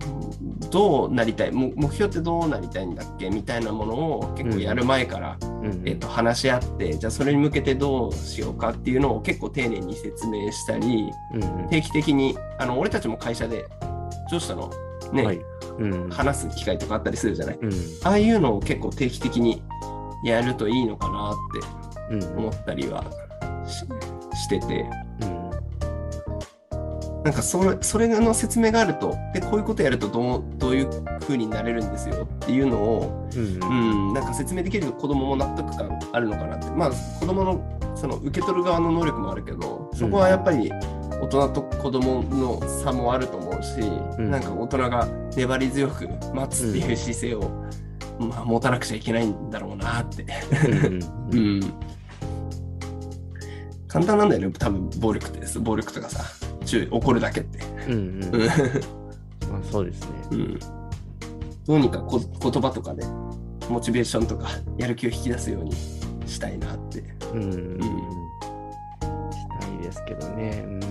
[0.70, 13.64] どうなりたいも目標ってどうなりたいんだっけみたいなものを結構やる前から、うんえっと話し合ってじゃあそれに向けてどうしようかっていうのを結構丁寧に説明したりうんうん定期的にあの俺たちも会社で
[14.30, 14.70] 上司との？
[15.12, 15.40] ね、はい。
[15.78, 16.11] うん。
[16.11, 17.59] 話す機会とかあったりするじゃない？
[17.61, 17.72] うん。
[18.05, 19.62] ああいうのを結構定期的に
[20.24, 22.38] やるといいのかなってうん。
[22.38, 23.05] 思ったりは
[23.66, 23.84] し
[24.42, 25.06] しててうん。
[27.27, 40.70] なんかそれそれの説明があるとでこういうことやるとどうどういう風になれるんですよっていうのを、うんうん、なんか説明できると子供も納得感あるのかなってまあ子供のその受け取る側の能力もあるけどそこはやっぱり
[41.20, 47.51] 大人と子供の差もあると思うし、んなんか大人が粘り強く待つっていう姿勢を、
[48.20, 50.27] まあ、持たなくちゃいけないんだろうなって。
[51.33, 51.61] うん。
[53.89, 55.59] 簡単なんだよね、多分暴力ってです。
[55.59, 56.22] 暴力とかさ、
[56.67, 57.59] 注意、怒るだけって。
[57.89, 58.43] うんうん。
[58.43, 58.49] う
[59.51, 60.37] まあそうですね。
[60.37, 60.59] ん。
[61.67, 63.05] どうにかこ言葉とかで、
[63.71, 65.73] モチベーションとか、やる気を引き出すように
[66.27, 67.03] したいなって。
[67.33, 67.81] うんうんうん。
[67.81, 70.64] したいですけどね。
[70.67, 70.81] うん。
[70.81, 70.87] ど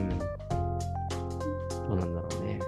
[1.92, 2.60] うなんだろうね。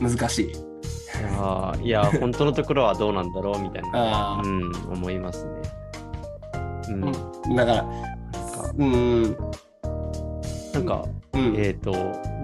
[0.00, 0.44] 難しい。
[0.46, 5.50] いやーいや、本当のところはどうなんだろうみたいな、うん、思いますね。
[6.90, 6.92] う
[7.52, 7.56] ん。
[7.56, 7.86] だから、
[8.78, 9.22] うん、
[10.72, 11.04] なんか
[11.38, 11.56] うん。
[11.56, 11.92] えっ、と、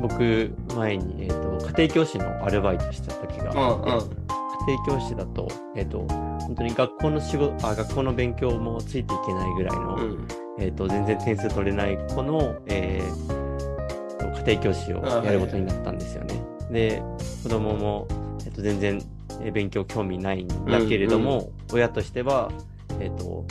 [0.00, 4.34] 僕、前に、えー、と家庭教師のアルバイトした時が、うんうん
[4.66, 10.28] 家庭教師だと、えっ、と、本当に学校の仕事あ、学校の勉強もついていけないぐらいの、うん。
[10.58, 13.44] えっ、と、全然点数取れない子の、えーと
[14.46, 16.42] 家庭教師をやることになったんですよね。
[16.70, 17.02] で、
[17.42, 18.08] 子供も、
[18.44, 19.02] えっ、と、全然、
[19.42, 22.50] えー勉強興味ないんだけれども、親としては、
[23.00, 23.44] えっ、と、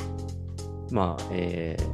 [0.91, 1.92] まあ、えー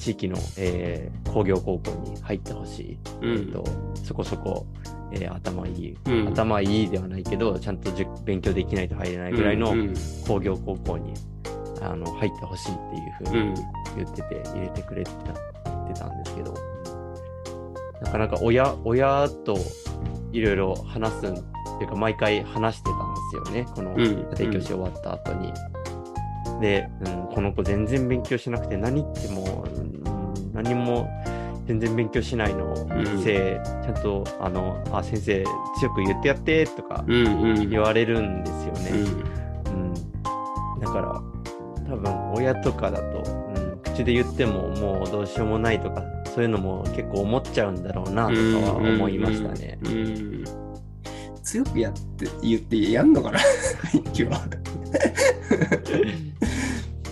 [0.00, 2.98] 地域の、えー工業高校に入ってほしい。
[3.22, 3.32] うん。
[3.34, 3.64] えっ、と、
[4.02, 4.66] そこそこ、
[5.12, 6.28] えー頭いい、うん。
[6.28, 7.90] 頭いいではないけど、ちゃんと
[8.24, 9.94] 勉強できないと入れないぐらいのうん
[10.26, 11.14] 工業高校に、
[11.82, 13.54] あの入ってほしいっていうふうにうん。
[13.96, 16.54] 言ってて、入れてくれてた言ってたんですけど、
[18.02, 19.58] なかなか親親と
[20.32, 21.42] いろいろ話すんっ
[21.78, 23.98] ていうか、毎回話してたんですよね、このうん。
[23.98, 25.52] 家庭教師終わった後に。
[26.60, 29.89] で、うん、この子全然勉強しなくて、何言っても、うん、
[30.62, 31.08] 何も
[31.66, 35.44] 全然勉強しないのを先生、ちゃんと、あの、あ、先生、
[35.78, 37.70] 強く言ってやってとかうんうん。
[37.70, 38.90] 言われるんですよね。
[39.66, 39.94] うん。
[40.74, 41.22] うん、だから
[41.88, 46.04] 多分親とかだと、うん、口で言ってももうどうしようもないとか
[46.34, 48.40] そういうのも結構思っちゃうんだろうなとか
[48.72, 49.78] は思いましたね。
[49.84, 49.90] うん。
[49.90, 50.70] うん
[51.42, 53.40] 強くやって言ってやんのかな
[53.92, 54.40] 今日は。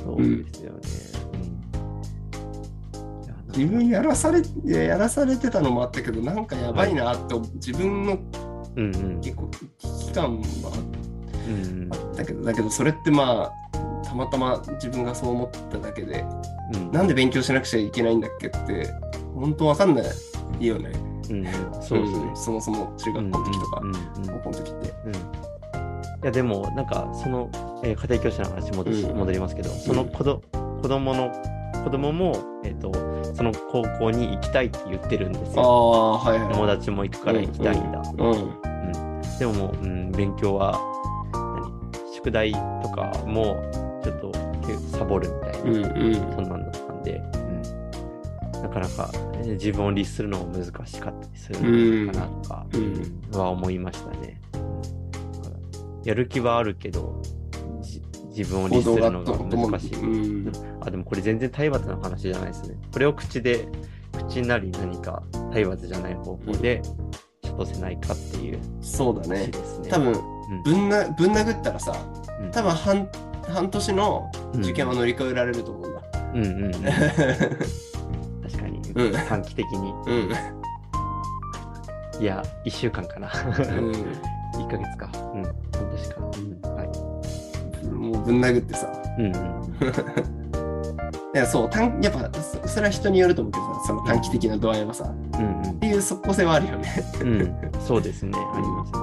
[0.05, 0.68] そうですよ
[3.49, 8.19] 自分やらされいややらされてたのもあったけどなんかやばいなって自分の
[8.77, 9.21] うんうん。
[9.21, 9.67] 結構危
[10.07, 10.73] 機感は
[11.49, 16.25] うんあったけどだけどそれってまあたまたま自分がそう思っただけで
[16.75, 16.93] うん。
[16.93, 18.89] なんで勉強しなくちゃいけないんだっけって
[19.35, 20.03] 本当わかんな
[20.61, 20.93] いよね。
[21.31, 21.53] うんうん。
[21.83, 22.33] そうですね。
[22.33, 22.37] ん。
[22.37, 24.41] そもそも中学校の時とかうんうんうん。
[24.43, 24.95] 高校の時って。
[25.07, 25.15] うん。
[25.15, 27.49] いやでもなんかその、
[27.85, 30.43] えー家庭教師の話戻戻りますけどその子ど、
[30.83, 31.31] 子供の
[31.85, 32.91] 子供も、えっと
[33.35, 35.63] その高校に行きたいって言ってるんですあよ。
[35.63, 36.53] あ、はいはい。
[36.53, 38.03] 友達も行くから行きたいんだ。
[38.19, 38.31] うん。
[38.31, 38.59] うん
[39.39, 40.81] でももう、うん、勉強は
[41.33, 43.63] 何宿題とかも
[44.03, 44.33] ちょっと
[44.99, 46.15] サボるみたいな、うんうん。
[46.35, 47.23] そんなんだったんで、
[48.55, 53.39] うん、なかなかえー自分を律するのも難しかったりするのかなとかうん。
[53.39, 54.41] は思いましたね。
[54.53, 54.65] だか
[55.51, 55.57] ら
[56.05, 57.35] やる気はあるけど、じ
[58.39, 59.95] 自分を律するのが難しい。
[59.95, 60.53] うん。
[60.81, 62.77] あ、でもこれ全然体罰の話じゃないですね。
[62.93, 63.69] これを口で、
[64.13, 66.81] 口なり何か体罰じゃない方法で
[67.43, 69.51] 諭せないかっていう話そうだね。
[69.91, 70.17] 多分、う
[70.55, 71.97] ん、ぶんな、ぶん殴ったらさ、
[72.41, 73.09] うん多分半、
[73.49, 76.01] 半年の受験はうん乗り越えられると思うんだ。
[76.35, 76.85] うんうんうん、 確
[78.59, 79.93] かに、うん短期的に。
[80.07, 80.31] うん。
[82.23, 83.27] いや、1週間かな。
[83.29, 84.15] う1
[84.71, 85.11] ヶ月か。
[85.35, 85.53] うん、半
[85.91, 86.21] 年か。
[86.21, 86.27] う。
[86.67, 86.68] ん。
[88.09, 88.91] もうぶん殴ってさ。
[89.19, 89.33] うんうん。
[91.35, 97.05] いや、そう、短やっぱ、そそれは人によると思うけどさ、その短期的な度合いはさ、っうんていう即効性はあるよね。
[97.21, 97.41] うん。
[97.41, 97.55] うん、
[97.87, 98.33] そうですね。
[98.55, 98.99] ありますね。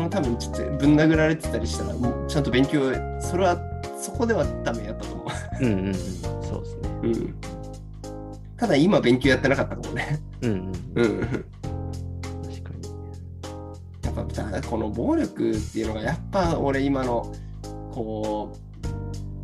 [0.00, 2.80] もう多分ちょっとぶん殴られてたりしたら、もうちゃんと勉強、
[3.20, 3.58] それは、
[4.00, 5.26] そこでは多分やったと思
[5.60, 5.94] うんうんうん。
[5.94, 6.90] そうですね。
[7.02, 7.06] う。
[7.06, 7.34] うん。
[8.56, 10.20] ただ今勉強やってなかったかもね。
[10.42, 11.04] うんうん。
[11.04, 11.20] うん。
[11.20, 11.44] 確か
[12.74, 12.88] に。
[14.04, 17.32] やっぱだこの暴力っていうのがやっぱ俺今の
[17.98, 18.52] こ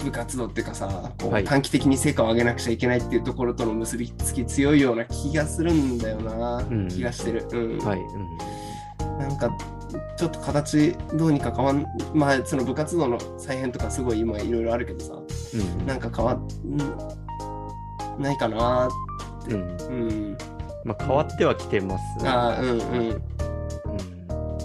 [0.00, 7.98] う部活動っていうかさこうはい短期的に成果を上げなくちゃいけないっていうところとの結びつき強いような気がするんだよな、ん気がしてる、うんはい。
[7.98, 8.55] うん
[9.18, 9.48] なんか
[10.16, 16.48] ちょっと形どうにか変わんまあその部活動の再編とかすごい今いろいろあるけどさうんなんか変わん
[18.20, 18.88] ないかな
[19.48, 19.55] うん。
[19.55, 20.38] うん
[20.84, 22.28] まあ、変わってはきてます、ね。
[22.28, 23.22] あーうんうん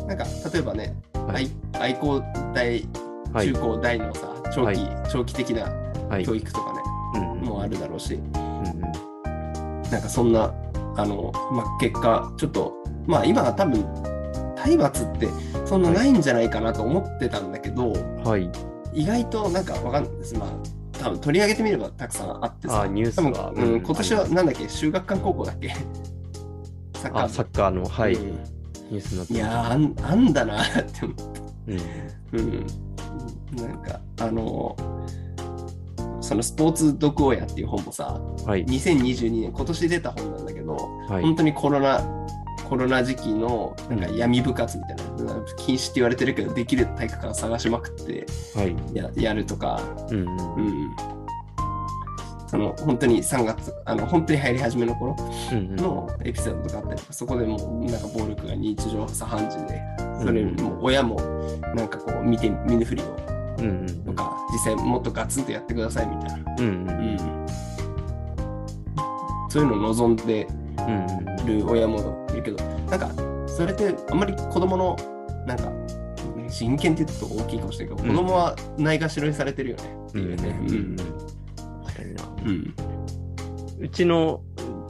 [0.01, 0.07] うん。
[0.07, 1.49] なんか例えばね、はい。
[1.73, 2.21] 愛愛工
[2.53, 2.81] 大
[3.34, 3.59] はい中。
[3.59, 4.77] 高大のさ長期、はい
[5.11, 5.63] 長期的な
[6.09, 6.25] はい。
[6.25, 6.80] 教育とかね、
[7.15, 8.32] うんもうあるだろうし、うん
[9.91, 10.53] なんかそんな、
[10.97, 12.73] あの、まあ、結果、ちょっと、
[13.07, 13.84] まあ今は多分、
[14.55, 15.27] 体罰って
[15.65, 18.23] そんなないんじゃないかなと思ってたんだけど、うん。
[18.23, 18.49] はい。
[18.93, 20.36] 意外となんかわかんないです。
[20.36, 20.49] まあ、
[20.99, 25.69] 多分取り上げてみればたくさんあってさ、あニュース多は分、うんうん今年はなんだっけ、修学館高校だっけ？
[26.95, 28.13] サッカーあ、サッカーの、はい。
[28.13, 28.39] うん
[28.91, 31.49] ニュースになっていやあん、あんだなって思って。
[31.78, 31.86] す
[32.34, 32.39] うん。
[32.39, 32.65] うん。
[33.55, 34.76] なんか、あの、
[36.22, 38.65] そのスポーツ読親っていう本もさ、はい。
[38.65, 40.76] 2022年、今年出た本なんだけど、
[41.07, 41.24] はい。
[41.24, 42.01] 本当にコロナ、
[42.70, 45.03] コロナ時期のなんか闇部活みたいな、
[45.57, 48.76] 禁止って言われてるけど、できる体育館探しまくってはい。
[48.93, 51.18] ややるとか、うんうん。
[52.54, 52.58] うん。
[52.58, 55.16] その本当に3月、あの本当に入り始めの頃。
[55.52, 59.82] のエピソードとかあったりとか、そこでもうなんか暴力が日常茶飯事で、
[60.20, 61.16] それも親も
[61.76, 63.06] なんかこう見て見ぬふりを
[63.60, 63.88] うんうん。
[64.06, 66.89] とか、実際もっとガツンとやってくださいみたいな、うんうん。
[66.89, 67.45] うん、
[69.50, 70.47] そういうのを望んで
[70.78, 73.10] うんる親もいるけど、なんか
[73.47, 74.95] それってあんまり子供の
[75.45, 75.72] なんか
[76.47, 78.16] 人権って言うと大きいかもしれないけど、うん。
[78.16, 80.60] 子供はないがしろにされてるよねってうんいうね。
[80.62, 80.70] うん。
[80.70, 80.95] うん
[82.45, 82.73] うん。
[83.79, 84.41] うちの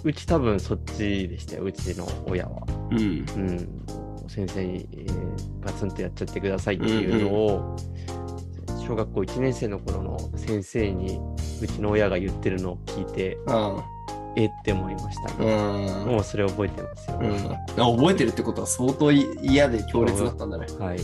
[0.04, 2.64] うち多分そっちでしたようちの親は。
[2.92, 3.00] うん。
[3.00, 3.86] うん。
[4.28, 7.76] 先生に、えーガツンとやっちゃってくださいっていうのを、
[8.86, 11.20] 小学校1年生の頃の先生に
[11.62, 13.84] うちの親が言ってるのを聞いてあ
[14.36, 16.08] えって思いましたあね、うん。
[16.08, 20.66] もうそれ覚えてますよ、うん、あ覚えてるってことは相当い嫌で強烈だったんだね。
[20.80, 21.00] はい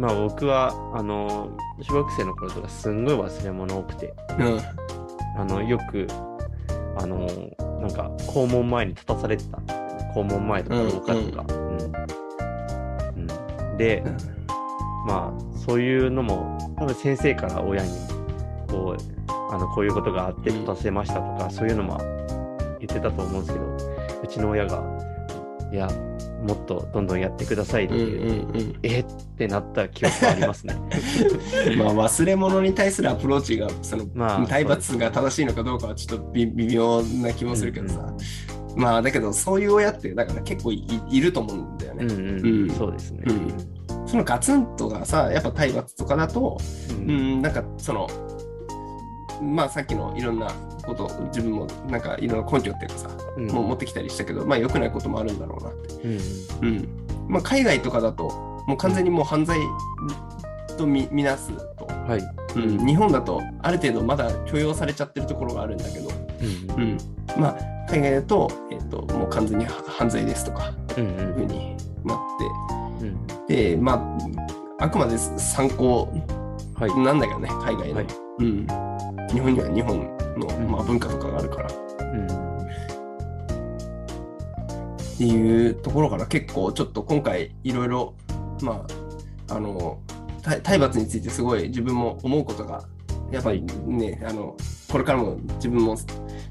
[0.00, 4.14] まあ僕はあの小学生の頃とかすんごい忘れ物多くて。
[4.38, 4.60] うん
[5.36, 6.06] あのよく
[6.98, 7.26] あの
[7.80, 11.78] なんか校門前に立たされてたんですよね校門前とか廊下とか、うん。
[13.16, 13.76] うん。
[13.78, 14.02] で、
[15.06, 17.90] まあそういうのも多分先生から親に
[18.68, 21.96] こうあのこういうことがあって立たせましたとか、そういうのも
[22.80, 24.82] 言ってたと思うんですけどうちの親が
[25.72, 25.88] いや
[26.42, 29.04] もっとどんどんやってくださいってうんいう、うんうんえっ
[29.36, 30.74] てなった記憶はありますね。
[31.76, 38.14] まあ忘れ物に対するアプローチがその、まあ体罰が正しいのかどうかはちょっと微微妙な気もするけどさ、
[38.76, 42.04] まあだけどそういう親ってだから結構いいると思うんだよね。
[42.04, 42.70] うんうん、うん。
[42.70, 43.22] そうですね。
[43.26, 44.06] うん。
[44.06, 46.58] そのガツンとがさやっぱ体罰とかだと、
[46.90, 48.08] ううんん、なんかその
[49.42, 50.50] まあさっきのいろんな
[50.82, 53.46] ことを自分もなんかいろんな根拠っていうかさ、うん。
[53.48, 55.94] もう持ってきたりしたけどまあ良くないこともあるんだろうなって。
[56.62, 56.68] うん。
[56.68, 56.88] うん。
[57.28, 58.28] まあ、海外とかだと
[58.66, 59.58] もう完全にもう犯罪
[60.76, 62.20] とみ見なすと、はい。
[62.56, 66.10] うん、日本だとある程度まだ許容されちゃってるところがあるんだけど、
[66.76, 66.82] うん。
[66.82, 66.98] うん、
[67.38, 67.56] まあ
[67.88, 72.18] 海外だと,、えっともう完全に犯罪ですとかうんいうふうになっ
[73.00, 73.26] うん。
[73.46, 74.18] てでま
[74.78, 76.08] ああくまで参考
[76.74, 76.94] はい。
[76.98, 78.06] なんだけどね海外の、はい。
[78.38, 78.66] うん。
[79.28, 81.70] 日本には日本の、んまあ、文化とかがあるから。
[81.72, 81.76] う
[82.16, 82.26] ん。
[82.26, 82.28] っ
[85.18, 88.14] ていうところから結構ちょっと今回いろいろ
[88.62, 88.86] ま
[89.48, 90.00] ああの
[90.42, 92.84] 体体罰についてすごい自分も思うことが
[93.30, 94.56] やっぱりね、あの
[94.90, 95.96] これからも自分も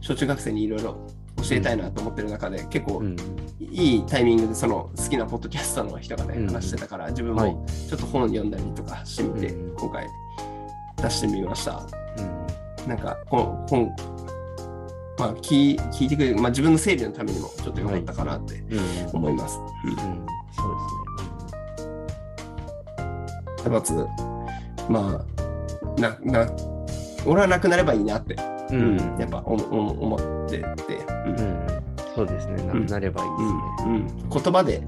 [0.01, 3.15] 小中学生にいろいろ教えたいなと思ってる中で、結構うん。
[3.59, 10.07] いいタイミングでその好きなポッドキャストの人がね、うん話してたから自分はいもちょっと本読んだりとかしてみて、うん今回
[10.97, 11.98] 出してみました。
[12.83, 12.89] うん。
[12.89, 13.95] なんか本本
[15.17, 19.09] まあ聞い聞いてくれる、まあ、自分の整理のためにもちょっと良かったかなってうん。
[19.13, 19.59] 思います。
[19.83, 19.97] うんうん。
[19.97, 20.99] そう
[23.63, 23.93] 体罰、
[24.89, 25.25] ま
[25.97, 26.49] あ、な、な、
[27.25, 28.79] 俺はなくなればいいなって、ですね。
[28.79, 28.83] う
[29.17, 29.19] ん。
[29.19, 30.65] やっぱおお思ってて、
[31.25, 31.67] うんうん。
[32.15, 32.63] そうですね。
[32.63, 33.49] なうんなればいいですね。
[33.85, 34.81] うんうん言葉で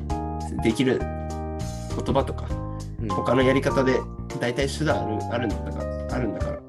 [0.63, 2.45] できる言葉とか、
[3.01, 3.99] うん他のやり方で
[4.39, 6.60] 大体手段あるあるんだから、あるんだから。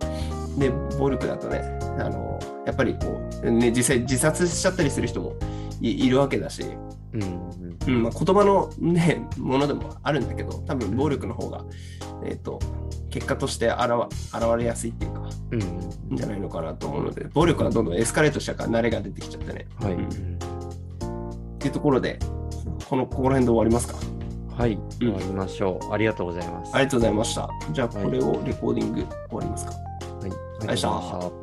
[0.59, 5.35] で、暴力だとね、あの、やっぱりこう、ね、実際自殺しちゃったりする人も
[5.81, 6.65] いいるわけだし、
[7.13, 7.23] うん。
[7.23, 11.65] うんうんまあ、言葉の、ね、ものでもあるんだけど、多分暴力の方が、
[12.25, 12.61] えっ、と、
[13.11, 13.77] 結果として現
[14.35, 16.17] 現れやすいっていうか、うん。
[16.17, 19.67] じゃないのかなと思うので、暴力はどんどんエスカレートしたから慣れが出てきちゃってね。
[19.81, 19.93] はい。
[19.95, 20.39] うん
[21.55, 22.19] っていうところで、
[22.89, 23.97] この、ここら辺で終わりますか？
[24.57, 24.73] はい。
[24.73, 25.93] うん終わりましょう。
[25.93, 26.75] ありがとうございます。
[26.75, 27.49] ありがとうございました。
[27.71, 29.73] じゃあ、はいこれをレコーディング終わりますか？
[29.73, 29.92] はい。
[30.69, 31.42] ありが